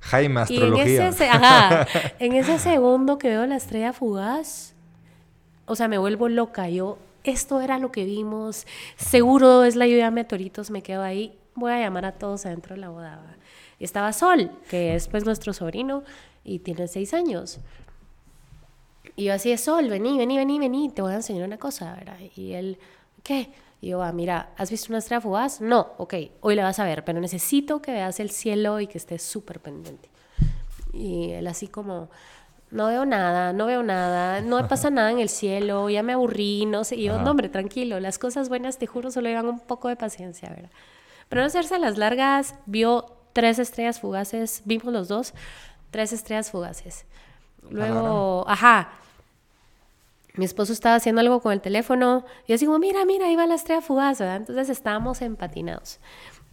Jaime, 0.00 0.40
astrología. 0.40 1.06
en 1.06 1.08
ese, 1.08 1.28
ajá, 1.28 1.86
en 2.18 2.32
ese 2.34 2.58
segundo 2.58 3.18
que 3.18 3.28
veo 3.28 3.46
la 3.46 3.56
estrella 3.56 3.92
fugaz, 3.92 4.74
o 5.64 5.74
sea, 5.74 5.88
me 5.88 5.98
vuelvo 5.98 6.28
loca. 6.28 6.68
Yo, 6.68 6.98
esto 7.24 7.60
era 7.60 7.78
lo 7.78 7.90
que 7.90 8.04
vimos, 8.04 8.66
seguro 8.96 9.64
es 9.64 9.74
la 9.74 9.86
lluvia 9.86 10.06
de 10.06 10.10
meteoritos, 10.12 10.70
me 10.70 10.82
quedo 10.82 11.02
ahí, 11.02 11.36
voy 11.54 11.72
a 11.72 11.80
llamar 11.80 12.04
a 12.04 12.12
todos 12.12 12.46
adentro 12.46 12.74
de 12.74 12.80
la 12.82 12.88
boda 12.90 13.35
estaba 13.84 14.12
Sol, 14.12 14.50
que 14.68 14.94
es 14.94 15.08
pues 15.08 15.24
nuestro 15.24 15.52
sobrino 15.52 16.02
y 16.44 16.60
tiene 16.60 16.88
seis 16.88 17.12
años. 17.14 17.60
Y 19.16 19.24
yo 19.24 19.34
así 19.34 19.50
de 19.50 19.58
Sol, 19.58 19.88
vení, 19.88 20.18
vení, 20.18 20.36
vení, 20.36 20.58
vení, 20.58 20.90
te 20.90 21.02
voy 21.02 21.12
a 21.12 21.16
enseñar 21.16 21.44
una 21.44 21.58
cosa, 21.58 21.94
¿verdad? 21.94 22.18
Y 22.36 22.52
él, 22.52 22.78
¿qué? 23.22 23.50
Y 23.80 23.88
yo, 23.88 24.02
ah, 24.02 24.12
mira, 24.12 24.50
¿has 24.56 24.70
visto 24.70 24.88
una 24.90 24.98
estrella 24.98 25.20
fugaz? 25.20 25.60
No, 25.60 25.92
ok, 25.98 26.14
hoy 26.40 26.54
la 26.54 26.64
vas 26.64 26.78
a 26.78 26.84
ver, 26.84 27.04
pero 27.04 27.20
necesito 27.20 27.82
que 27.82 27.92
veas 27.92 28.20
el 28.20 28.30
cielo 28.30 28.80
y 28.80 28.86
que 28.86 28.98
estés 28.98 29.22
súper 29.22 29.60
pendiente. 29.60 30.08
Y 30.92 31.32
él 31.32 31.46
así 31.46 31.68
como, 31.68 32.08
no 32.70 32.86
veo 32.86 33.04
nada, 33.04 33.52
no 33.52 33.66
veo 33.66 33.82
nada, 33.82 34.40
no 34.40 34.66
pasa 34.68 34.90
nada 34.90 35.10
en 35.10 35.18
el 35.18 35.28
cielo, 35.28 35.88
ya 35.90 36.02
me 36.02 36.14
aburrí, 36.14 36.66
no 36.66 36.84
sé. 36.84 36.96
Y 36.96 37.04
yo, 37.04 37.18
no, 37.18 37.30
hombre, 37.30 37.48
tranquilo, 37.48 38.00
las 38.00 38.18
cosas 38.18 38.48
buenas, 38.48 38.78
te 38.78 38.86
juro, 38.86 39.10
solo 39.10 39.28
llevan 39.28 39.46
un 39.46 39.60
poco 39.60 39.88
de 39.88 39.96
paciencia, 39.96 40.48
¿verdad? 40.50 40.70
Pero 41.28 41.42
no 41.42 41.46
hacerse 41.46 41.78
las 41.78 41.98
largas, 41.98 42.54
vio 42.66 43.15
tres 43.36 43.58
estrellas 43.58 44.00
fugaces, 44.00 44.62
vimos 44.64 44.90
los 44.94 45.08
dos, 45.08 45.34
tres 45.90 46.14
estrellas 46.14 46.50
fugaces. 46.50 47.04
Luego, 47.68 48.46
ajá, 48.48 48.88
mi 50.36 50.46
esposo 50.46 50.72
estaba 50.72 50.94
haciendo 50.94 51.20
algo 51.20 51.42
con 51.42 51.52
el 51.52 51.60
teléfono 51.60 52.24
y 52.46 52.52
yo 52.52 52.58
digo, 52.58 52.78
mira, 52.78 53.04
mira, 53.04 53.26
ahí 53.26 53.36
va 53.36 53.46
la 53.46 53.56
estrella 53.56 53.82
fugaz, 53.82 54.20
¿verdad? 54.20 54.36
Entonces 54.36 54.70
estábamos 54.70 55.20
empatinados. 55.20 56.00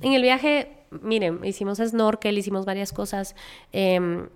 En 0.01 0.11
el 0.11 0.23
viaje, 0.23 0.75
miren, 0.91 1.39
hicimos 1.45 1.77
snorkel, 1.77 2.37
hicimos 2.37 2.65
varias 2.65 2.91
cosas. 2.91 3.33
Eh, 3.71 4.27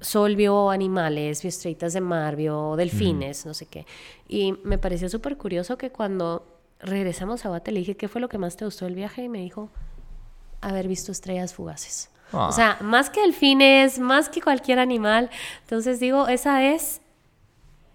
Sol 0.00 0.36
vio 0.36 0.70
animales, 0.70 1.42
vio 1.42 1.48
estrellitas 1.48 1.92
de 1.92 2.02
mar, 2.02 2.36
vio 2.36 2.76
delfines, 2.76 3.46
no 3.46 3.54
sé 3.54 3.66
qué. 3.66 3.84
Y 4.28 4.54
me 4.62 4.78
pareció 4.78 5.08
súper 5.08 5.36
curioso 5.36 5.76
que 5.76 5.90
cuando 5.90 6.46
regresamos 6.78 7.44
a 7.44 7.48
Guate 7.48 7.72
le 7.72 7.80
dije, 7.80 7.96
¿qué 7.96 8.06
fue 8.06 8.20
lo 8.20 8.28
que 8.28 8.38
más 8.38 8.56
te 8.56 8.64
gustó 8.64 8.84
del 8.84 8.94
viaje? 8.94 9.24
Y 9.24 9.28
me 9.28 9.40
dijo, 9.40 9.70
haber 10.60 10.88
visto 10.88 11.12
estrellas 11.12 11.54
fugaces. 11.54 12.10
O 12.32 12.52
sea, 12.52 12.76
más 12.80 13.08
que 13.08 13.20
delfines, 13.20 13.98
más 13.98 14.28
que 14.28 14.42
cualquier 14.42 14.78
animal. 14.78 15.30
Entonces 15.62 16.00
digo, 16.00 16.26
esa 16.28 16.64
es 16.64 17.00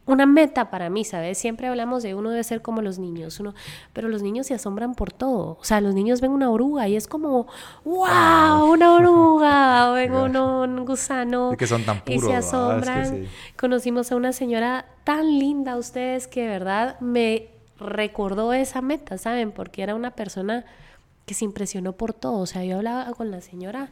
una 0.06 0.26
meta 0.26 0.69
para 0.71 0.89
mí, 0.89 1.06
¿sabes? 1.06 1.38
Siempre 1.38 1.67
hablamos 1.67 2.02
de 2.02 2.15
uno 2.15 2.32
debe 2.32 2.43
ser 2.43 2.62
como 2.62 2.82
los 2.82 2.97
niños, 2.97 3.39
uno, 3.39 3.54
pero 3.93 4.10
los 4.10 4.21
niños 4.21 4.47
se 4.47 4.54
asombran 4.54 4.95
por 4.95 5.12
todo. 5.12 5.58
O 5.60 5.63
sea, 5.63 5.80
los 5.80 5.93
niños 5.93 6.21
ven 6.21 6.32
una 6.32 6.50
oruga 6.50 6.88
y 6.88 6.95
es 6.95 7.08
como, 7.08 7.47
wow, 7.86 8.71
una 8.71 8.95
oruga, 8.95 9.89
o 9.91 9.93
ven 9.93 10.13
un 10.13 10.86
gusano. 10.86 11.56
que 11.58 11.67
son 11.67 11.84
tan 11.84 12.02
puros. 12.02 12.24
Y 12.24 12.28
se 12.28 12.36
asombran. 12.36 13.28
Conocimos 13.60 14.12
a 14.12 14.15
una 14.15 14.34
señora 14.34 14.86
tan 15.04 15.39
linda, 15.39 15.78
ustedes, 15.78 16.28
que 16.28 16.41
de 16.41 16.47
verdad 16.47 17.00
me 17.00 17.50
recordó 17.80 18.54
esa 18.54 18.82
meta, 18.82 19.17
¿saben? 19.17 19.52
Porque 19.52 19.84
era 19.84 19.95
una 19.95 20.12
persona 20.12 20.65
que 21.32 21.36
se 21.36 21.46
impresionó 21.46 21.94
por 21.94 22.12
todo. 22.12 22.39
O 22.39 22.46
sea, 22.46 22.65
yo 22.65 22.76
hablaba 22.76 23.13
con 23.13 23.32
la 23.32 23.39
señora 23.39 23.89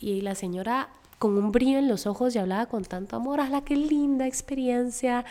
y 0.00 0.22
la 0.22 0.34
señora 0.34 0.88
con 1.20 1.38
un 1.38 1.52
brillo 1.52 1.78
en 1.78 1.86
los 1.86 2.08
ojos 2.08 2.34
y 2.34 2.40
hablaba 2.40 2.66
con 2.66 2.84
tanto 2.84 3.14
amor. 3.14 3.38
¡Ah, 3.38 3.62
qué 3.64 3.76
linda 3.76 4.26
experiencia! 4.26 5.24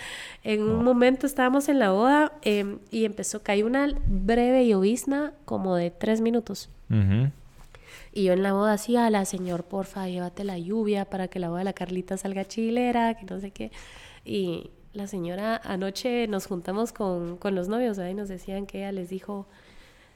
En 0.45 0.63
un 0.63 0.85
momento 0.85 1.27
estábamos 1.27 1.67
en 1.67 1.79
la 1.79 1.91
boda 1.91 2.31
em, 2.41 2.79
y 2.89 3.03
empezó, 3.03 3.43
cayó 3.43 3.65
una 3.65 3.89
breve 4.07 4.65
llovizna 4.65 5.33
como 5.43 5.75
de 5.75 5.91
tres 5.91 6.21
minutos. 6.21 6.69
Y 8.13 8.23
yo 8.23 8.31
en 8.31 8.41
la 8.41 8.53
boda 8.53 8.71
decía, 8.71 9.09
la 9.09 9.25
señor, 9.25 9.65
porfa, 9.65 10.07
llévate 10.07 10.45
la 10.45 10.57
lluvia 10.57 11.03
para 11.03 11.27
que 11.27 11.39
la 11.39 11.49
boda 11.49 11.59
de 11.59 11.65
la 11.65 11.73
Carlita 11.73 12.15
salga 12.15 12.45
chilera, 12.45 13.15
que 13.15 13.25
no 13.25 13.41
sé 13.41 13.51
qué. 13.51 13.73
Y 14.23 14.69
la 14.93 15.07
señora, 15.07 15.59
anoche 15.65 16.29
nos 16.29 16.47
juntamos 16.47 16.93
con, 16.93 17.35
con 17.35 17.55
los 17.55 17.67
novios, 17.67 17.99
ahí 17.99 18.13
nos 18.13 18.29
decían 18.29 18.65
que 18.67 18.77
ella 18.77 18.93
les 18.93 19.09
dijo, 19.09 19.47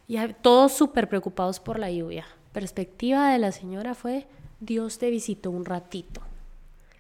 y 0.10 0.18
todos 0.42 0.74
súper 0.74 1.08
preocupados 1.08 1.60
por 1.60 1.78
la 1.78 1.92
lluvia. 1.92 2.26
Perspectiva 2.52 3.32
de 3.32 3.38
la 3.38 3.52
señora 3.52 3.94
fue, 3.94 4.26
Dios 4.60 4.98
te 4.98 5.12
visitó 5.12 5.52
un 5.52 5.66
ratito. 5.66 6.22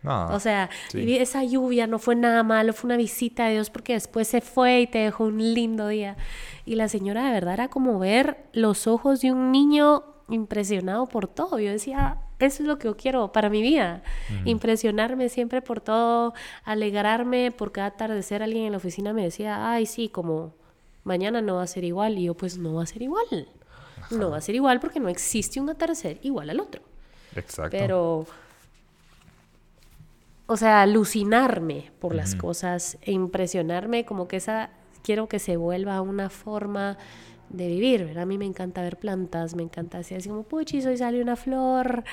Ah, 0.03 0.29
o 0.31 0.39
sea, 0.39 0.69
esa 0.93 1.43
lluvia 1.43 1.87
no 1.87 1.97
fue 1.97 2.15
nada 2.15 2.43
malo, 2.43 2.71
fue 2.71 2.87
una 2.87 2.97
visita 2.97 3.47
de 3.47 3.53
Dios 3.53 3.71
porque 3.71 3.93
después 3.93 4.27
se 4.27 4.41
fue 4.41 4.81
y 4.81 4.87
te 4.87 4.99
dejó 4.99 5.25
un 5.25 5.39
lindo 5.39 5.87
día. 5.87 6.17
Y 6.65 6.75
la 6.75 6.87
señora 6.87 7.25
de 7.25 7.31
verdad 7.31 7.55
era 7.55 7.67
como 7.67 7.97
ver 7.97 8.45
los 8.53 8.85
ojos 8.85 9.21
de 9.21 9.31
un 9.31 9.51
niño 9.51 10.03
impresionado 10.29 11.07
por 11.07 11.27
todo. 11.27 11.57
Yo 11.57 11.71
decía, 11.71 12.19
eso 12.37 12.61
es 12.61 12.67
lo 12.67 12.77
que 12.77 12.85
yo 12.85 12.95
quiero 12.95 13.31
para 13.31 13.49
mi 13.49 13.63
vida. 13.63 14.03
Impresionarme 14.45 15.29
siempre 15.29 15.63
por 15.63 15.81
todo, 15.81 16.35
alegrarme 16.63 17.51
por 17.51 17.71
cada 17.71 17.87
atardecer. 17.87 18.43
Alguien 18.43 18.65
en 18.65 18.73
la 18.73 18.77
oficina 18.77 19.13
me 19.13 19.23
decía, 19.23 19.71
ay, 19.71 19.87
sí, 19.87 20.09
como 20.09 20.58
mañana 21.09 21.41
no 21.41 21.55
va 21.55 21.63
a 21.63 21.67
ser 21.67 21.83
igual. 21.83 22.17
Y 22.17 22.23
yo, 22.25 22.35
pues 22.35 22.57
no 22.57 22.75
va 22.75 22.83
a 22.83 22.85
ser 22.85 23.01
igual. 23.01 23.49
No 24.11 24.29
va 24.29 24.37
a 24.37 24.41
ser 24.41 24.55
igual 24.55 24.79
porque 24.79 24.99
no 24.99 25.09
existe 25.09 25.59
un 25.59 25.69
atardecer 25.69 26.19
igual 26.21 26.49
al 26.49 26.59
otro. 26.59 26.81
Exacto. 27.35 27.71
Pero, 27.77 28.25
o 30.47 30.57
sea, 30.57 30.81
alucinarme 30.81 31.91
por 31.99 32.15
las 32.15 32.35
cosas 32.35 32.97
e 33.01 33.11
impresionarme, 33.11 34.05
como 34.05 34.27
que 34.27 34.37
esa, 34.37 34.69
quiero 35.03 35.27
que 35.27 35.39
se 35.39 35.57
vuelva 35.57 36.01
una 36.01 36.29
forma 36.29 36.97
de 37.49 37.67
vivir, 37.67 38.05
¿verdad? 38.05 38.23
A 38.23 38.25
mí 38.25 38.37
me 38.37 38.45
encanta 38.45 38.81
ver 38.81 38.97
plantas, 38.97 39.55
me 39.55 39.63
encanta 39.63 39.97
decir 39.97 40.17
así 40.17 40.29
como, 40.29 40.43
puchis, 40.43 40.85
hoy 40.85 40.97
sale 40.97 41.21
una 41.21 41.35
flor, 41.35 42.03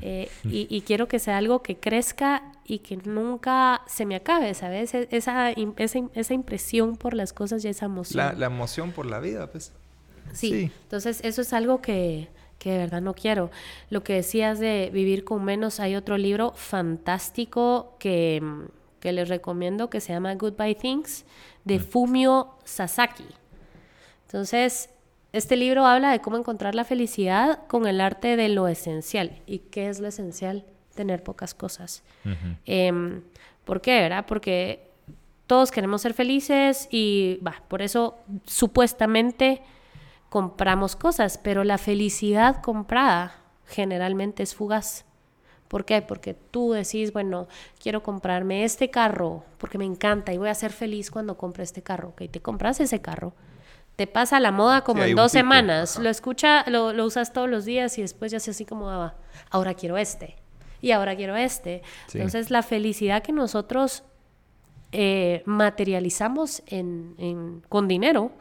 eh, 0.00 0.28
y, 0.44 0.80
quiero 0.82 1.08
que 1.08 1.18
sea 1.18 1.38
algo 1.38 1.62
que 1.62 1.76
crezca 1.76 2.52
y 2.64 2.78
que 2.78 2.96
nunca 2.96 3.82
se 3.86 4.06
me 4.06 4.14
acabe, 4.14 4.54
¿sabes? 4.54 4.94
E, 4.94 5.08
esa, 5.10 5.50
esa, 5.50 6.00
esa 6.14 6.34
impresión 6.34 6.96
por 6.96 7.14
las 7.14 7.32
cosas 7.32 7.64
y 7.64 7.68
esa 7.68 7.86
emoción. 7.86 8.38
La, 8.38 8.46
emoción 8.46 8.92
por 8.92 9.06
la 9.06 9.20
vida, 9.20 9.50
pues. 9.50 9.72
Sí, 10.32 10.70
entonces 10.84 11.20
eso 11.22 11.42
es 11.42 11.52
algo 11.52 11.80
que, 11.80 12.28
que 12.58 12.72
de 12.72 12.78
verdad 12.78 13.02
no 13.02 13.14
quiero. 13.14 13.50
Lo 13.90 14.02
que 14.04 14.14
decías 14.14 14.58
de 14.58 14.90
vivir 14.92 15.24
con 15.24 15.44
menos, 15.44 15.80
hay 15.80 15.96
otro 15.96 16.16
libro 16.18 16.52
fantástico 16.56 17.96
que, 17.98 18.42
que 19.00 19.12
les 19.12 19.28
recomiendo 19.28 19.90
que 19.90 20.00
se 20.00 20.12
llama 20.12 20.34
Goodbye 20.34 20.76
Things, 20.76 21.24
de 21.64 21.78
Fumio 21.78 22.54
Sasaki. 22.64 23.26
Entonces, 24.26 24.90
este 25.34 25.56
libro 25.56 25.84
habla 25.84 26.12
de 26.12 26.20
cómo 26.20 26.36
encontrar 26.36 26.76
la 26.76 26.84
felicidad 26.84 27.66
con 27.66 27.88
el 27.88 28.00
arte 28.00 28.36
de 28.36 28.48
lo 28.48 28.68
esencial. 28.68 29.42
¿Y 29.46 29.58
qué 29.58 29.88
es 29.88 29.98
lo 29.98 30.06
esencial? 30.06 30.64
Tener 30.94 31.24
pocas 31.24 31.54
cosas. 31.54 32.04
Em, 32.66 33.22
¿Por 33.64 33.80
qué? 33.80 34.00
¿Verdad? 34.00 34.26
Porque 34.28 34.90
todos 35.48 35.72
queremos 35.72 36.02
ser 36.02 36.14
felices 36.14 36.86
y 36.90 37.40
por 37.66 37.82
eso 37.82 38.16
supuestamente 38.44 39.62
compramos 40.28 40.94
cosas, 40.94 41.36
pero 41.36 41.64
la 41.64 41.78
felicidad 41.78 42.62
comprada 42.62 43.34
generalmente 43.66 44.44
es 44.44 44.54
fugaz. 44.54 45.04
¿Por 45.66 45.84
qué? 45.84 46.00
Porque 46.00 46.34
tú 46.34 46.72
decís, 46.72 47.12
bueno, 47.12 47.48
quiero 47.82 48.04
comprarme 48.04 48.62
este 48.62 48.88
carro 48.88 49.42
porque 49.58 49.78
me 49.78 49.84
encanta 49.84 50.32
y 50.32 50.38
voy 50.38 50.48
a 50.48 50.54
ser 50.54 50.70
feliz 50.70 51.10
cuando 51.10 51.36
compre 51.36 51.64
este 51.64 51.82
carro. 51.82 52.10
Ok, 52.10 52.30
te 52.30 52.40
compras 52.40 52.78
ese 52.78 53.00
carro 53.00 53.34
te 53.96 54.06
pasa 54.06 54.40
la 54.40 54.50
moda 54.50 54.82
como 54.82 55.02
en 55.02 55.16
dos 55.16 55.32
semanas. 55.32 55.92
ajá. 55.94 56.02
Lo 56.02 56.10
escucha, 56.10 56.64
lo, 56.70 56.92
lo 56.92 57.04
usas 57.04 57.32
todos 57.32 57.48
los 57.48 57.64
días 57.64 57.96
y 57.98 58.02
después 58.02 58.32
ya 58.32 58.40
se 58.40 58.50
así 58.50 58.64
como, 58.64 58.90
ah, 58.90 59.14
ahora 59.50 59.74
quiero 59.74 59.96
este. 59.98 60.36
Y 60.80 60.90
ahora 60.90 61.16
quiero 61.16 61.36
este. 61.36 61.82
Sí. 62.08 62.18
Entonces, 62.18 62.50
la 62.50 62.62
felicidad 62.62 63.22
que 63.22 63.32
nosotros 63.32 64.02
eh, 64.92 65.42
materializamos 65.46 66.62
en, 66.66 67.14
en- 67.18 67.62
con 67.68 67.88
dinero 67.88 68.32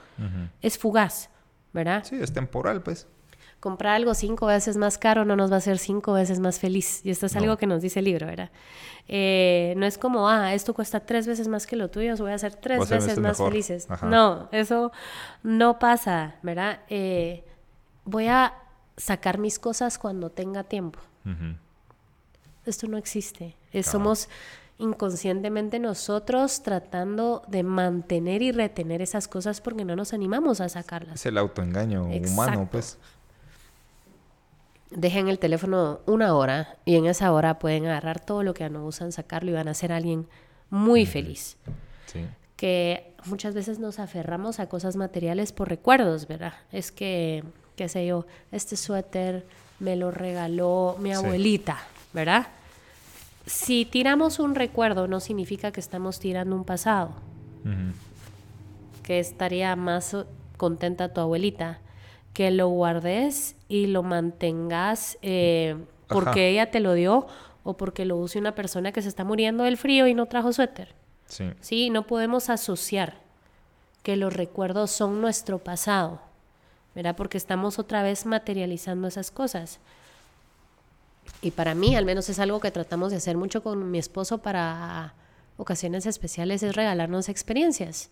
es 0.61 0.77
fugaz, 0.77 1.29
¿verdad? 1.73 2.03
Sí, 2.03 2.15
es 2.21 2.31
temporal, 2.33 2.81
pues. 2.83 3.07
Comprar 3.63 3.93
algo 3.95 4.13
cinco 4.13 4.47
veces 4.47 4.75
más 4.75 4.97
caro 4.97 5.23
no 5.23 5.37
nos 5.37 5.49
va 5.49 5.55
a 5.55 5.57
hacer 5.59 5.77
cinco 5.77 6.11
veces 6.11 6.41
más 6.41 6.59
feliz. 6.59 6.99
Y 7.05 7.11
esto 7.11 7.27
es 7.27 7.33
No. 7.35 7.39
algo 7.39 7.55
que 7.55 7.65
nos 7.65 7.81
dice 7.81 7.99
el 7.99 8.05
libro, 8.05 8.27
¿verdad? 8.27 8.49
Eh, 9.07 9.73
no 9.77 9.85
es 9.85 9.97
como, 9.97 10.27
ah, 10.27 10.53
esto 10.53 10.73
cuesta 10.73 10.99
tres 10.99 11.27
veces 11.27 11.47
más 11.47 11.65
que 11.65 11.77
lo 11.77 11.89
tuyo, 11.89 12.11
os 12.13 12.19
voy 12.19 12.31
a 12.31 12.35
hacer 12.35 12.55
tres 12.55 12.79
a 12.79 12.81
veces 12.81 13.07
este 13.11 13.21
más 13.21 13.39
mejor. 13.39 13.51
felices. 13.53 13.85
Ajá. 13.89 14.05
No, 14.07 14.49
eso 14.51 14.91
no 15.43 15.79
pasa, 15.79 16.35
¿verdad? 16.41 16.81
Eh, 16.89 17.45
voy 18.03 18.27
a 18.27 18.53
sacar 18.97 19.37
mis 19.37 19.59
cosas 19.59 19.97
cuando 19.97 20.29
tenga 20.29 20.63
tiempo. 20.65 20.99
Esto 22.65 22.87
no 22.89 22.97
existe. 22.97 23.55
Eh. 23.71 23.81
Somos 23.83 24.27
inconscientemente 24.77 25.79
nosotros 25.79 26.63
tratando 26.63 27.43
de 27.47 27.63
mantener 27.63 28.41
y 28.41 28.51
retener 28.51 29.01
esas 29.01 29.29
cosas 29.29 29.61
porque 29.61 29.85
no 29.85 29.95
nos 29.95 30.11
animamos 30.13 30.59
a 30.59 30.67
sacarlas. 30.67 31.15
Es 31.15 31.25
el 31.27 31.37
autoengaño 31.37 32.03
humano, 32.05 32.67
pues. 32.69 32.97
Dejen 34.95 35.27
el 35.27 35.39
teléfono 35.39 36.01
una 36.05 36.35
hora 36.35 36.77
y 36.85 36.95
en 36.95 37.05
esa 37.05 37.31
hora 37.31 37.59
pueden 37.59 37.85
agarrar 37.85 38.19
todo 38.19 38.43
lo 38.43 38.53
que 38.53 38.69
no 38.69 38.85
usan, 38.85 39.11
sacarlo 39.11 39.49
y 39.51 39.53
van 39.53 39.67
a 39.67 39.73
ser 39.73 39.91
alguien 39.91 40.27
muy 40.69 41.05
feliz. 41.05 41.57
Sí. 42.05 42.25
Que 42.55 43.15
muchas 43.25 43.53
veces 43.55 43.79
nos 43.79 43.99
aferramos 43.99 44.59
a 44.59 44.67
cosas 44.69 44.95
materiales 44.95 45.51
por 45.51 45.69
recuerdos, 45.69 46.27
¿verdad? 46.27 46.53
Es 46.71 46.91
que, 46.91 47.43
qué 47.75 47.89
sé 47.89 48.05
yo, 48.05 48.25
este 48.51 48.75
suéter 48.77 49.45
me 49.79 49.95
lo 49.95 50.11
regaló 50.11 50.95
mi 50.99 51.09
Sí. 51.09 51.15
abuelita, 51.15 51.77
¿verdad? 52.13 52.47
Si 53.45 53.85
tiramos 53.85 54.39
un 54.39 54.55
recuerdo 54.55 55.07
no 55.07 55.19
significa 55.19 55.71
que 55.71 55.79
estamos 55.79 56.19
tirando 56.19 56.55
un 56.55 56.63
pasado, 56.63 57.13
que 59.03 59.19
estaría 59.19 59.75
más 59.75 60.15
contenta 60.57 61.11
tu 61.13 61.19
abuelita, 61.19 61.79
que 62.33 62.51
lo 62.51 62.67
guardes 62.67 63.55
y 63.67 63.87
lo 63.87 64.03
mantengas 64.03 65.17
eh, 65.21 65.77
porque 66.07 66.49
ella 66.49 66.71
te 66.71 66.79
lo 66.79 66.93
dio 66.93 67.27
o 67.63 67.77
porque 67.77 68.05
lo 68.05 68.17
use 68.17 68.39
una 68.39 68.55
persona 68.55 68.91
que 68.91 69.01
se 69.01 69.07
está 69.07 69.23
muriendo 69.23 69.63
del 69.63 69.77
frío 69.77 70.07
y 70.07 70.13
no 70.13 70.25
trajo 70.25 70.51
suéter. 70.51 70.93
Sí. 71.27 71.45
Sí, 71.61 71.89
no 71.89 72.05
podemos 72.05 72.49
asociar 72.49 73.21
que 74.03 74.17
los 74.17 74.33
recuerdos 74.33 74.91
son 74.91 75.21
nuestro 75.21 75.59
pasado, 75.59 76.21
¿verdad? 76.93 77.15
Porque 77.15 77.37
estamos 77.37 77.79
otra 77.79 78.03
vez 78.03 78.25
materializando 78.25 79.07
esas 79.07 79.31
cosas. 79.31 79.79
Y 81.41 81.51
para 81.51 81.73
mí, 81.73 81.95
al 81.95 82.05
menos 82.05 82.27
es 82.29 82.39
algo 82.39 82.59
que 82.59 82.71
tratamos 82.71 83.11
de 83.11 83.17
hacer 83.17 83.37
mucho 83.37 83.63
con 83.63 83.91
mi 83.91 83.97
esposo 83.97 84.39
para 84.39 85.13
ocasiones 85.57 86.05
especiales, 86.05 86.63
es 86.63 86.75
regalarnos 86.75 87.29
experiencias 87.29 88.09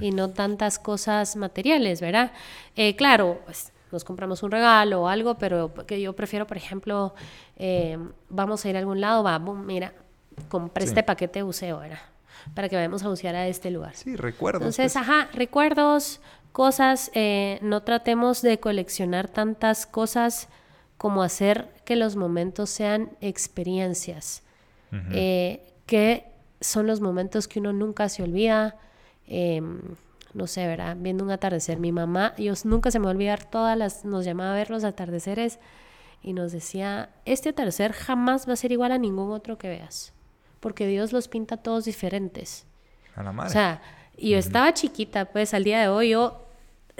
y 0.00 0.12
no 0.12 0.30
tantas 0.30 0.78
cosas 0.78 1.36
materiales, 1.36 2.00
¿verdad? 2.00 2.32
Eh, 2.76 2.96
claro, 2.96 3.40
pues 3.44 3.72
nos 3.92 4.02
compramos 4.04 4.42
un 4.42 4.50
regalo 4.50 5.02
o 5.02 5.08
algo, 5.08 5.36
pero 5.36 5.72
que 5.86 6.00
yo 6.00 6.14
prefiero, 6.14 6.46
por 6.46 6.56
ejemplo, 6.56 7.14
eh, 7.56 7.98
vamos 8.30 8.64
a 8.64 8.70
ir 8.70 8.76
a 8.76 8.78
algún 8.78 9.00
lado, 9.02 9.22
vamos, 9.22 9.58
mira, 9.58 9.92
compré 10.48 10.84
Sí. 10.84 10.90
este 10.90 11.02
paquete 11.02 11.40
de 11.40 11.42
buceo, 11.42 11.78
¿verdad? 11.80 11.98
Para 12.54 12.68
que 12.70 12.76
vayamos 12.76 13.02
a 13.02 13.08
bucear 13.08 13.34
a 13.34 13.46
este 13.46 13.70
lugar. 13.70 13.94
Sí, 13.94 14.16
recuerdos. 14.16 14.62
Entonces, 14.62 14.92
pues. 14.94 14.96
ajá, 14.96 15.28
recuerdos, 15.34 16.20
cosas, 16.52 17.10
eh, 17.14 17.58
no 17.60 17.82
tratemos 17.82 18.40
de 18.40 18.58
coleccionar 18.60 19.28
tantas 19.28 19.84
cosas 19.86 20.48
como 20.96 21.22
hacer 21.22 21.68
que 21.84 21.94
los 21.96 22.16
momentos 22.16 22.70
sean 22.70 23.10
experiencias, 23.20 24.42
eh, 25.12 25.62
que 25.86 26.27
son 26.60 26.86
los 26.86 27.00
momentos 27.00 27.48
que 27.48 27.60
uno 27.60 27.72
nunca 27.72 28.08
se 28.08 28.22
olvida. 28.22 28.76
eh, 29.26 29.60
no 30.34 30.46
sé, 30.46 30.66
¿verdad? 30.66 30.96
Viendo 30.98 31.24
un 31.24 31.30
atardecer. 31.30 31.78
Mi 31.78 31.92
mamá, 31.92 32.34
yo 32.36 32.52
nunca 32.64 32.90
se 32.90 32.98
me 32.98 33.06
va 33.06 33.10
a 33.10 33.14
olvidar 33.14 33.44
todas 33.44 33.76
las, 33.76 34.04
nos 34.04 34.24
llamaba 34.24 34.52
a 34.52 34.54
ver 34.54 34.70
los 34.70 34.84
atardeceres 34.84 35.58
y 36.22 36.32
nos 36.32 36.52
decía, 36.52 37.10
este 37.24 37.50
atardecer 37.50 37.92
jamás 37.92 38.48
va 38.48 38.52
a 38.52 38.56
ser 38.56 38.72
igual 38.72 38.92
a 38.92 38.98
ningún 38.98 39.32
otro 39.32 39.58
que 39.58 39.68
veas, 39.68 40.12
porque 40.60 40.86
Dios 40.86 41.12
los 41.12 41.28
pinta 41.28 41.56
todos 41.56 41.84
diferentes. 41.84 42.66
A 43.14 43.22
la 43.22 43.32
madre. 43.32 43.50
O 43.50 43.52
sea, 43.52 43.82
y 44.16 44.30
yo 44.30 44.38
estaba 44.38 44.74
chiquita, 44.74 45.26
pues 45.26 45.54
al 45.54 45.64
día 45.64 45.80
de 45.80 45.88
hoy 45.88 46.10
yo 46.10 46.47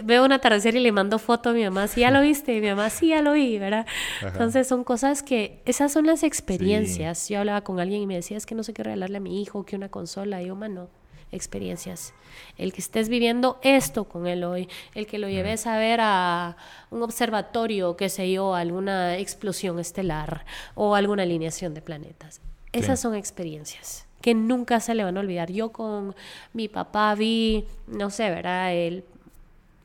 veo 0.03 0.25
un 0.25 0.33
atardecer 0.33 0.75
y 0.77 0.81
le 0.81 0.93
mando 0.93 1.19
foto 1.19 1.51
a 1.51 1.53
mi 1.53 1.65
mamá, 1.65 1.89
sí, 1.89 2.01
ya 2.01 2.11
lo 2.11 2.21
viste, 2.21 2.57
y 2.57 2.61
mi 2.61 2.69
mamá, 2.69 2.91
sí, 2.91 3.09
ya 3.09 3.23
lo 3.23 3.33
vi, 3.33 3.59
¿verdad? 3.59 3.87
Ajá. 4.19 4.29
Entonces 4.29 4.67
son 4.67 4.85
cosas 4.85 5.23
que, 5.23 5.61
esas 5.65 5.93
son 5.93 6.07
las 6.07 6.23
experiencias. 6.23 7.29
Yo 7.29 7.41
hablaba 7.41 7.63
con 7.63 7.81
alguien 7.81 8.03
y 8.03 8.07
me 8.07 8.15
decía, 8.15 8.37
es 8.37 8.47
que 8.47 8.55
no 8.55 8.63
sé 8.63 8.73
qué 8.73 8.83
regalarle 8.83 9.19
a 9.19 9.21
mi 9.21 9.43
hijo, 9.43 9.65
que 9.65 9.77
una 9.77 9.89
consola, 9.89 10.43
y 10.43 10.47
yo, 10.47 10.57
mano, 10.57 10.89
experiencias. 11.33 12.15
El 12.57 12.73
que 12.73 12.81
estés 12.81 13.09
viviendo 13.09 13.59
esto 13.63 14.05
con 14.05 14.27
él 14.27 14.45
hoy, 14.45 14.69
el 14.95 15.07
que 15.07 15.19
lo 15.19 15.29
lleves 15.29 15.67
a 15.67 15.77
ver 15.77 16.01
a 16.03 16.57
un 16.91 17.03
observatorio, 17.03 17.97
qué 17.97 18.09
sé 18.09 18.31
yo, 18.31 18.55
alguna 18.55 19.17
explosión 19.19 19.79
estelar 19.79 20.45
o 20.75 20.95
alguna 20.95 21.25
alineación 21.25 21.75
de 21.75 21.83
planetas. 21.83 22.41
Esas 22.73 23.01
son 23.01 23.15
experiencias 23.15 24.07
que 24.21 24.35
nunca 24.35 24.81
se 24.81 24.95
le 24.95 25.05
van 25.05 25.17
a 25.17 25.21
olvidar. 25.21 25.51
Yo 25.51 25.71
con 25.71 26.15
mi 26.53 26.69
papá 26.69 27.15
vi, 27.15 27.65
no 27.87 28.11
sé, 28.11 28.31
¿verdad? 28.31 28.75
El, 28.75 29.05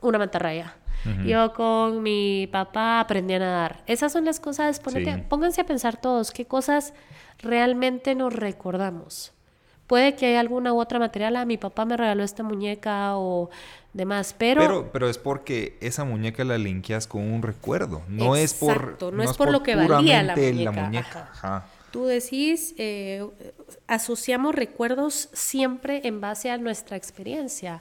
una 0.03 0.17
mantarraya. 0.19 0.75
Yo 1.25 1.51
con 1.53 2.01
mi 2.01 2.47
papá 2.49 3.01
aprendí 3.01 3.33
a 3.33 3.39
nadar. 3.39 3.83
Esas 3.87 4.13
son 4.13 4.23
las 4.23 4.39
cosas, 4.39 4.79
ponete- 4.81 5.15
Sí. 5.15 5.23
pónganse 5.27 5.59
a 5.59 5.65
pensar 5.65 5.99
todos, 5.99 6.31
qué 6.31 6.45
cosas 6.45 6.93
realmente 7.39 8.15
nos 8.15 8.33
recordamos. 8.33 9.33
Puede 9.87 10.15
que 10.15 10.27
haya 10.27 10.39
alguna 10.39 10.71
u 10.71 10.79
otra 10.79 10.99
material, 10.99 11.35
ah, 11.35 11.43
mi 11.45 11.57
papá 11.57 11.83
me 11.83 11.97
regaló 11.97 12.23
esta 12.23 12.41
muñeca 12.41 13.17
o 13.17 13.49
demás, 13.91 14.33
pero, 14.37 14.61
Pero, 14.61 14.91
pero 14.93 15.09
es 15.09 15.17
porque 15.17 15.77
esa 15.81 16.05
muñeca 16.05 16.45
la 16.45 16.57
linkeas 16.57 17.05
con 17.05 17.21
un 17.21 17.41
recuerdo. 17.41 18.01
No 18.07 18.37
es 18.37 18.53
por. 18.53 18.71
Exacto, 18.71 19.11
no 19.11 19.23
es 19.23 19.33
por 19.35 19.51
lo 19.51 19.61
que 19.61 19.75
valía 19.75 20.23
la 20.23 20.35
muñeca, 20.35 20.69
ajá. 21.11 21.29
Ajá. 21.33 21.65
Tú 21.93 22.05
decís, 22.05 22.73
eh, 22.79 23.23
asociamos 23.85 24.55
recuerdos 24.55 25.29
siempre 25.31 26.01
en 26.05 26.21
base 26.21 26.49
a 26.49 26.57
nuestra 26.57 26.97
experiencia. 26.97 27.77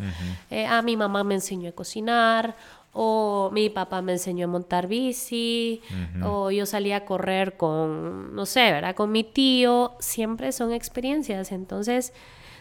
Eh, 0.51 0.66
ah, 0.66 0.83
mi 0.83 0.98
mamá 0.98 1.25
me 1.25 1.35
enseñó 1.35 1.70
a 1.70 1.72
cocinar, 1.72 2.55
o 2.92 3.48
mi 3.55 3.70
papá 3.70 4.03
me 4.03 4.12
enseñó 4.12 4.44
a 4.44 4.51
montar 4.51 4.87
bici, 4.87 5.81
o 6.22 6.51
yo 6.51 6.66
salí 6.66 6.92
a 6.92 7.07
correr 7.07 7.57
con, 7.57 8.35
no 8.35 8.44
sé, 8.44 8.70
¿verdad? 8.70 8.94
Con 8.94 9.11
mi 9.12 9.25
tío. 9.25 9.94
Siempre 9.98 10.53
son 10.53 10.75
experiencias. 10.75 11.51
Entonces, 11.51 12.12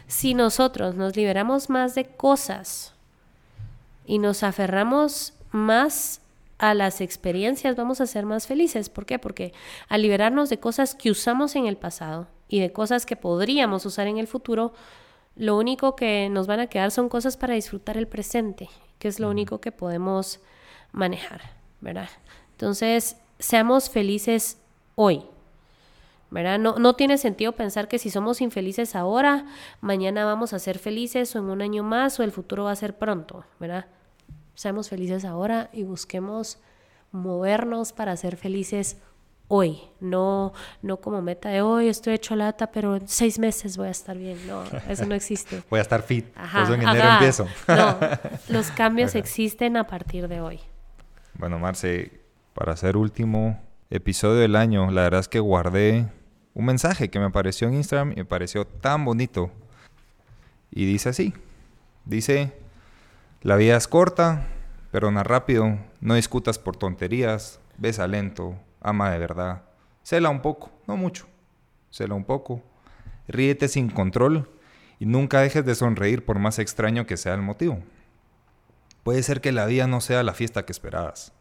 si 0.06 0.32
nosotros 0.32 0.94
nos 0.94 1.16
liberamos 1.16 1.68
más 1.68 1.94
de 1.94 2.06
cosas 2.06 2.94
y 4.06 4.18
nos 4.18 4.42
aferramos 4.42 5.34
más 5.50 6.21
a 6.58 6.74
las 6.74 7.00
experiencias, 7.00 7.76
vamos 7.76 8.00
a 8.00 8.06
ser 8.06 8.26
más 8.26 8.46
felices. 8.46 8.88
¿Por 8.88 9.06
qué? 9.06 9.18
Porque 9.18 9.52
al 9.88 10.02
liberarnos 10.02 10.48
de 10.48 10.58
cosas 10.58 10.94
que 10.94 11.10
usamos 11.10 11.56
en 11.56 11.66
el 11.66 11.76
pasado 11.76 12.28
y 12.48 12.60
de 12.60 12.72
cosas 12.72 13.06
que 13.06 13.16
podríamos 13.16 13.84
usar 13.86 14.06
en 14.06 14.18
el 14.18 14.26
futuro, 14.26 14.72
lo 15.34 15.56
único 15.56 15.96
que 15.96 16.28
nos 16.30 16.46
van 16.46 16.60
a 16.60 16.66
quedar 16.66 16.90
son 16.90 17.08
cosas 17.08 17.36
para 17.36 17.54
disfrutar 17.54 17.96
el 17.96 18.06
presente, 18.06 18.68
que 18.98 19.08
es 19.08 19.18
lo 19.18 19.30
único 19.30 19.60
que 19.60 19.72
podemos 19.72 20.40
manejar, 20.92 21.40
¿verdad? 21.80 22.10
Entonces, 22.52 23.16
seamos 23.38 23.90
felices 23.90 24.58
hoy. 24.94 25.24
¿verdad? 26.30 26.58
No, 26.58 26.78
no 26.78 26.94
tiene 26.94 27.18
sentido 27.18 27.52
pensar 27.52 27.88
que 27.88 27.98
si 27.98 28.08
somos 28.08 28.40
infelices 28.40 28.96
ahora, 28.96 29.44
mañana 29.82 30.24
vamos 30.24 30.54
a 30.54 30.58
ser 30.58 30.78
felices 30.78 31.36
o 31.36 31.38
en 31.38 31.44
un 31.44 31.60
año 31.60 31.82
más 31.82 32.18
o 32.18 32.22
el 32.22 32.32
futuro 32.32 32.64
va 32.64 32.70
a 32.70 32.76
ser 32.76 32.96
pronto, 32.96 33.44
¿verdad? 33.60 33.84
Seamos 34.54 34.88
felices 34.88 35.24
ahora 35.24 35.70
y 35.72 35.82
busquemos 35.84 36.58
movernos 37.10 37.92
para 37.92 38.16
ser 38.16 38.36
felices 38.36 38.98
hoy, 39.48 39.82
no, 40.00 40.54
no 40.80 40.96
como 40.96 41.20
meta 41.20 41.50
de 41.50 41.60
hoy 41.60 41.88
estoy 41.88 42.14
hecho 42.14 42.34
lata, 42.36 42.72
pero 42.72 42.96
en 42.96 43.06
seis 43.06 43.38
meses 43.38 43.76
voy 43.76 43.88
a 43.88 43.90
estar 43.90 44.16
bien. 44.16 44.38
No, 44.46 44.64
eso 44.88 45.04
no 45.04 45.14
existe. 45.14 45.62
Voy 45.70 45.78
a 45.78 45.82
estar 45.82 46.02
fit. 46.02 46.24
Ajá, 46.34 46.60
por 46.60 46.62
eso 46.62 46.74
en 46.74 46.80
enero 46.82 47.04
ajá. 47.04 47.14
empiezo. 47.14 47.46
No, 47.68 47.98
los 48.48 48.70
cambios 48.70 49.10
Ajá. 49.10 49.18
existen 49.18 49.76
a 49.76 49.86
partir 49.86 50.26
de 50.26 50.40
hoy. 50.40 50.60
Bueno, 51.34 51.58
Marce, 51.58 52.20
para 52.54 52.72
hacer 52.72 52.96
último 52.96 53.60
episodio 53.90 54.36
del 54.36 54.56
año, 54.56 54.90
la 54.90 55.02
verdad 55.02 55.20
es 55.20 55.28
que 55.28 55.40
guardé 55.40 56.06
un 56.54 56.64
mensaje 56.64 57.10
que 57.10 57.18
me 57.18 57.26
apareció 57.26 57.68
en 57.68 57.74
Instagram 57.74 58.12
y 58.12 58.16
me 58.16 58.24
pareció 58.24 58.66
tan 58.66 59.04
bonito. 59.04 59.50
Y 60.70 60.86
dice 60.86 61.10
así. 61.10 61.34
Dice, 62.06 62.52
la 63.42 63.56
vida 63.56 63.76
es 63.76 63.88
corta, 63.88 64.46
pero 64.92 65.10
no 65.10 65.22
rápido, 65.24 65.78
no 66.00 66.14
discutas 66.14 66.58
por 66.58 66.76
tonterías, 66.76 67.58
besa 67.76 68.06
lento, 68.06 68.56
ama 68.80 69.10
de 69.10 69.18
verdad, 69.18 69.62
cela 70.04 70.30
un 70.30 70.42
poco, 70.42 70.70
no 70.86 70.96
mucho, 70.96 71.26
cela 71.90 72.14
un 72.14 72.24
poco, 72.24 72.62
ríete 73.26 73.66
sin 73.66 73.90
control 73.90 74.48
y 75.00 75.06
nunca 75.06 75.40
dejes 75.40 75.64
de 75.64 75.74
sonreír 75.74 76.24
por 76.24 76.38
más 76.38 76.60
extraño 76.60 77.06
que 77.06 77.16
sea 77.16 77.34
el 77.34 77.42
motivo. 77.42 77.80
Puede 79.02 79.24
ser 79.24 79.40
que 79.40 79.50
la 79.50 79.66
vida 79.66 79.88
no 79.88 80.00
sea 80.00 80.22
la 80.22 80.34
fiesta 80.34 80.64
que 80.64 80.72
esperabas, 80.72 81.32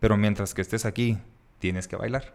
pero 0.00 0.18
mientras 0.18 0.52
que 0.52 0.60
estés 0.60 0.84
aquí, 0.84 1.18
tienes 1.58 1.88
que 1.88 1.96
bailar. 1.96 2.34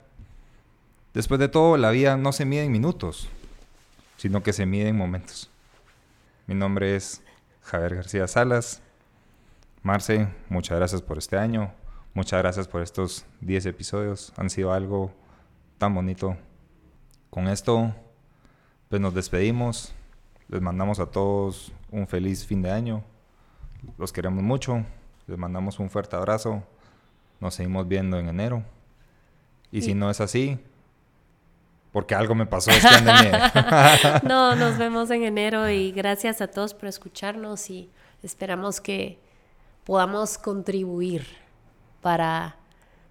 Después 1.13 1.39
de 1.39 1.49
todo, 1.49 1.77
la 1.77 1.91
vida 1.91 2.17
no 2.17 2.31
se 2.31 2.45
mide 2.45 2.63
en 2.63 2.71
minutos, 2.71 3.29
sino 4.17 4.41
que 4.41 4.53
se 4.53 4.65
mide 4.65 4.87
en 4.87 4.97
momentos. 4.97 5.51
Mi 6.47 6.55
nombre 6.55 6.95
es 6.95 7.21
Javier 7.61 7.95
García 7.95 8.27
Salas. 8.27 8.81
Marce, 9.83 10.29
muchas 10.47 10.77
gracias 10.77 11.01
por 11.01 11.17
este 11.17 11.37
año. 11.37 11.73
Muchas 12.13 12.41
gracias 12.41 12.69
por 12.69 12.81
estos 12.81 13.25
10 13.41 13.65
episodios. 13.65 14.31
Han 14.37 14.49
sido 14.49 14.71
algo 14.71 15.11
tan 15.77 15.93
bonito. 15.93 16.37
Con 17.29 17.49
esto, 17.49 17.93
pues 18.87 19.01
nos 19.01 19.13
despedimos. 19.13 19.93
Les 20.47 20.61
mandamos 20.61 21.01
a 21.01 21.07
todos 21.07 21.73
un 21.91 22.07
feliz 22.07 22.45
fin 22.45 22.61
de 22.61 22.71
año. 22.71 23.03
Los 23.97 24.13
queremos 24.13 24.41
mucho. 24.41 24.85
Les 25.27 25.37
mandamos 25.37 25.77
un 25.79 25.89
fuerte 25.89 26.15
abrazo. 26.15 26.63
Nos 27.41 27.55
seguimos 27.55 27.85
viendo 27.85 28.17
en 28.17 28.29
enero. 28.29 28.63
Y 29.69 29.81
si 29.81 29.93
no 29.93 30.09
es 30.09 30.21
así, 30.21 30.59
porque 31.91 32.15
algo 32.15 32.35
me 32.35 32.45
pasó 32.45 32.71
este 32.71 32.87
año. 32.87 33.31
no, 34.23 34.55
nos 34.55 34.77
vemos 34.77 35.11
en 35.11 35.23
enero 35.23 35.69
y 35.69 35.91
gracias 35.91 36.39
a 36.39 36.47
todos 36.47 36.73
por 36.73 36.87
escucharnos 36.87 37.69
y 37.69 37.89
esperamos 38.21 38.79
que 38.79 39.22
podamos 39.85 40.37
contribuir 40.37 41.25
para 42.01 42.57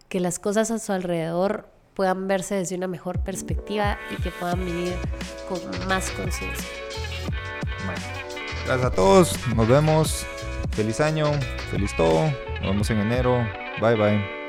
que 0.09 0.21
las 0.21 0.39
cosas 0.39 0.71
a 0.71 0.79
su 0.79 0.93
alrededor 0.93 1.69
puedan 1.95 2.29
verse 2.29 2.55
desde 2.55 2.77
una 2.77 2.89
mejor 2.89 3.21
perspectiva 3.21 3.99
y 4.11 4.23
que 4.23 4.31
puedan 4.31 4.65
vivir 4.65 4.95
con 5.49 5.89
más 5.89 6.11
conciencia. 6.11 6.69
gracias 8.67 8.85
a 8.85 8.95
todos, 8.95 9.49
nos 9.55 9.69
vemos. 9.69 10.27
Feliz 10.73 11.01
año, 11.01 11.27
feliz 11.71 11.95
todo. 11.97 12.25
Nos 12.61 12.71
vemos 12.71 12.91
en 12.91 13.01
enero. 13.01 13.47
Bye 13.81 13.97
bye. 13.97 14.42